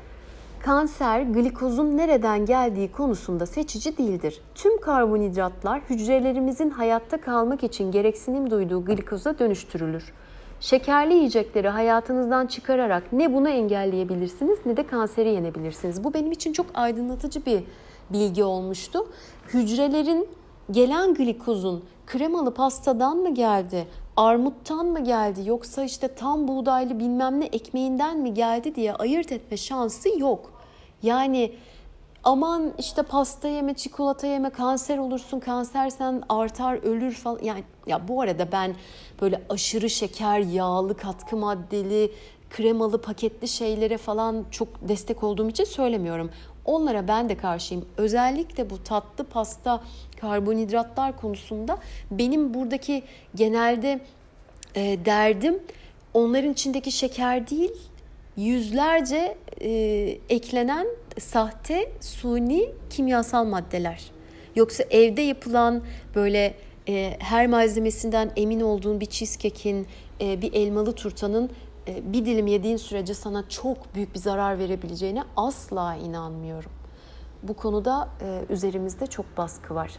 kanser 0.64 1.20
glikozun 1.20 1.96
nereden 1.96 2.46
geldiği 2.46 2.92
konusunda 2.92 3.46
seçici 3.46 3.98
değildir. 3.98 4.40
Tüm 4.54 4.80
karbonhidratlar 4.80 5.80
hücrelerimizin 5.90 6.70
hayatta 6.70 7.20
kalmak 7.20 7.64
için 7.64 7.92
gereksinim 7.92 8.50
duyduğu 8.50 8.84
glikoza 8.84 9.38
dönüştürülür. 9.38 10.12
Şekerli 10.60 11.14
yiyecekleri 11.14 11.68
hayatınızdan 11.68 12.46
çıkararak 12.46 13.12
ne 13.12 13.34
bunu 13.34 13.48
engelleyebilirsiniz 13.48 14.58
ne 14.66 14.76
de 14.76 14.86
kanseri 14.86 15.28
yenebilirsiniz. 15.28 16.04
Bu 16.04 16.14
benim 16.14 16.32
için 16.32 16.52
çok 16.52 16.66
aydınlatıcı 16.74 17.46
bir 17.46 17.62
bilgi 18.10 18.44
olmuştu. 18.44 19.06
Hücrelerin 19.54 20.28
gelen 20.70 21.14
glikozun 21.14 21.84
kremalı 22.06 22.54
pastadan 22.54 23.16
mı 23.16 23.34
geldi, 23.34 23.86
armuttan 24.16 24.86
mı 24.86 25.04
geldi 25.04 25.40
yoksa 25.44 25.84
işte 25.84 26.14
tam 26.14 26.48
buğdaylı 26.48 26.98
bilmem 26.98 27.40
ne 27.40 27.44
ekmeğinden 27.44 28.18
mi 28.18 28.34
geldi 28.34 28.74
diye 28.74 28.94
ayırt 28.94 29.32
etme 29.32 29.56
şansı 29.56 30.08
yok. 30.18 30.52
Yani 31.02 31.52
aman 32.24 32.72
işte 32.78 33.02
pasta 33.02 33.48
yeme, 33.48 33.74
çikolata 33.74 34.26
yeme, 34.26 34.50
kanser 34.50 34.98
olursun, 34.98 35.40
kansersen 35.40 36.22
artar, 36.28 36.74
ölür 36.74 37.12
falan. 37.12 37.38
Yani 37.42 37.64
ya 37.86 38.08
bu 38.08 38.20
arada 38.22 38.52
ben 38.52 38.74
böyle 39.20 39.42
aşırı 39.48 39.90
şeker, 39.90 40.38
yağlı, 40.38 40.96
katkı 40.96 41.36
maddeli, 41.36 42.12
kremalı, 42.50 43.00
paketli 43.00 43.48
şeylere 43.48 43.98
falan 43.98 44.44
çok 44.50 44.68
destek 44.88 45.22
olduğum 45.22 45.48
için 45.48 45.64
söylemiyorum. 45.64 46.30
Onlara 46.64 47.08
ben 47.08 47.28
de 47.28 47.36
karşıyım. 47.36 47.84
Özellikle 47.96 48.70
bu 48.70 48.82
tatlı 48.82 49.24
pasta, 49.24 49.82
karbonhidratlar 50.20 51.16
konusunda 51.16 51.78
benim 52.10 52.54
buradaki 52.54 53.02
genelde 53.34 54.00
e, 54.74 55.04
derdim 55.04 55.62
onların 56.14 56.52
içindeki 56.52 56.92
şeker 56.92 57.50
değil, 57.50 57.72
yüzlerce 58.36 59.36
e, 59.60 59.70
eklenen 60.28 60.86
sahte, 61.20 61.92
suni 62.00 62.72
kimyasal 62.90 63.44
maddeler. 63.44 64.10
Yoksa 64.56 64.84
evde 64.90 65.22
yapılan 65.22 65.82
böyle 66.14 66.54
e, 66.88 67.16
her 67.18 67.46
malzemesinden 67.46 68.30
emin 68.36 68.60
olduğun 68.60 69.00
bir 69.00 69.06
cheesecake'in, 69.06 69.86
e, 70.20 70.42
bir 70.42 70.52
elmalı 70.52 70.92
turtanın 70.92 71.50
e, 71.88 72.12
bir 72.12 72.26
dilim 72.26 72.46
yediğin 72.46 72.76
sürece 72.76 73.14
sana 73.14 73.48
çok 73.48 73.94
büyük 73.94 74.14
bir 74.14 74.18
zarar 74.18 74.58
verebileceğine 74.58 75.22
asla 75.36 75.94
inanmıyorum. 75.94 76.70
Bu 77.42 77.54
konuda 77.54 78.08
e, 78.22 78.52
üzerimizde 78.52 79.06
çok 79.06 79.36
baskı 79.36 79.74
var. 79.74 79.90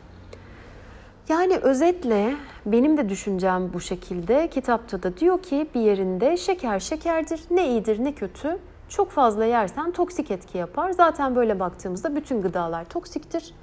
Yani 1.29 1.57
özetle 1.57 2.35
benim 2.65 2.97
de 2.97 3.09
düşüncem 3.09 3.73
bu 3.73 3.79
şekilde. 3.79 4.47
Kitapta 4.47 5.03
da 5.03 5.17
diyor 5.17 5.43
ki 5.43 5.67
bir 5.75 5.81
yerinde 5.81 6.37
şeker 6.37 6.79
şekerdir. 6.79 7.41
Ne 7.51 7.69
iyidir 7.69 8.03
ne 8.03 8.13
kötü. 8.13 8.59
Çok 8.89 9.11
fazla 9.11 9.45
yersen 9.45 9.91
toksik 9.91 10.31
etki 10.31 10.57
yapar. 10.57 10.91
Zaten 10.91 11.35
böyle 11.35 11.59
baktığımızda 11.59 12.15
bütün 12.15 12.41
gıdalar 12.41 12.85
toksiktir. 12.85 13.53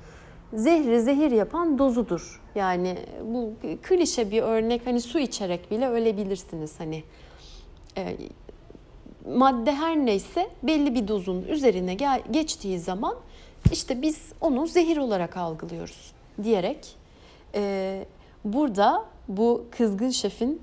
Zehri 0.52 1.00
zehir 1.00 1.30
yapan 1.30 1.78
dozudur. 1.78 2.42
Yani 2.54 2.98
bu 3.24 3.52
klişe 3.82 4.30
bir 4.30 4.42
örnek 4.42 4.86
hani 4.86 5.00
su 5.00 5.18
içerek 5.18 5.70
bile 5.70 5.88
ölebilirsiniz 5.88 6.80
hani. 6.80 7.04
E, 7.96 8.16
madde 9.34 9.74
her 9.74 9.96
neyse 9.96 10.50
belli 10.62 10.94
bir 10.94 11.08
dozun 11.08 11.42
üzerine 11.42 11.94
gel, 11.94 12.22
geçtiği 12.30 12.78
zaman 12.78 13.14
işte 13.72 14.02
biz 14.02 14.32
onu 14.40 14.66
zehir 14.66 14.96
olarak 14.96 15.36
algılıyoruz 15.36 16.12
diyerek 16.42 16.96
e, 17.54 18.04
burada 18.44 19.04
bu 19.28 19.64
kızgın 19.70 20.10
şefin 20.10 20.62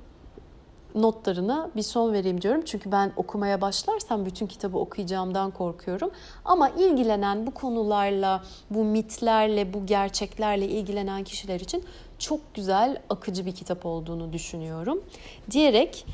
notlarına 0.95 1.69
bir 1.75 1.81
son 1.81 2.13
vereyim 2.13 2.41
diyorum. 2.41 2.61
Çünkü 2.65 2.91
ben 2.91 3.11
okumaya 3.15 3.61
başlarsam 3.61 4.25
bütün 4.25 4.47
kitabı 4.47 4.77
okuyacağımdan 4.77 5.51
korkuyorum. 5.51 6.11
Ama 6.45 6.69
ilgilenen 6.69 7.47
bu 7.47 7.51
konularla, 7.51 8.43
bu 8.69 8.83
mitlerle, 8.83 9.73
bu 9.73 9.85
gerçeklerle 9.85 10.67
ilgilenen 10.67 11.23
kişiler 11.23 11.59
için 11.59 11.83
çok 12.19 12.39
güzel, 12.53 13.01
akıcı 13.09 13.45
bir 13.45 13.55
kitap 13.55 13.85
olduğunu 13.85 14.33
düşünüyorum. 14.33 15.03
Diyerek 15.51 16.05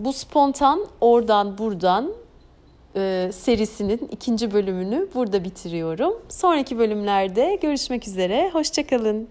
bu 0.00 0.12
spontan 0.12 0.86
oradan 1.00 1.58
buradan 1.58 2.12
e, 2.96 3.30
serisinin 3.32 4.08
ikinci 4.12 4.52
bölümünü 4.52 5.08
burada 5.14 5.44
bitiriyorum. 5.44 6.14
Sonraki 6.28 6.78
bölümlerde 6.78 7.58
görüşmek 7.62 8.08
üzere. 8.08 8.50
Hoşçakalın. 8.52 9.28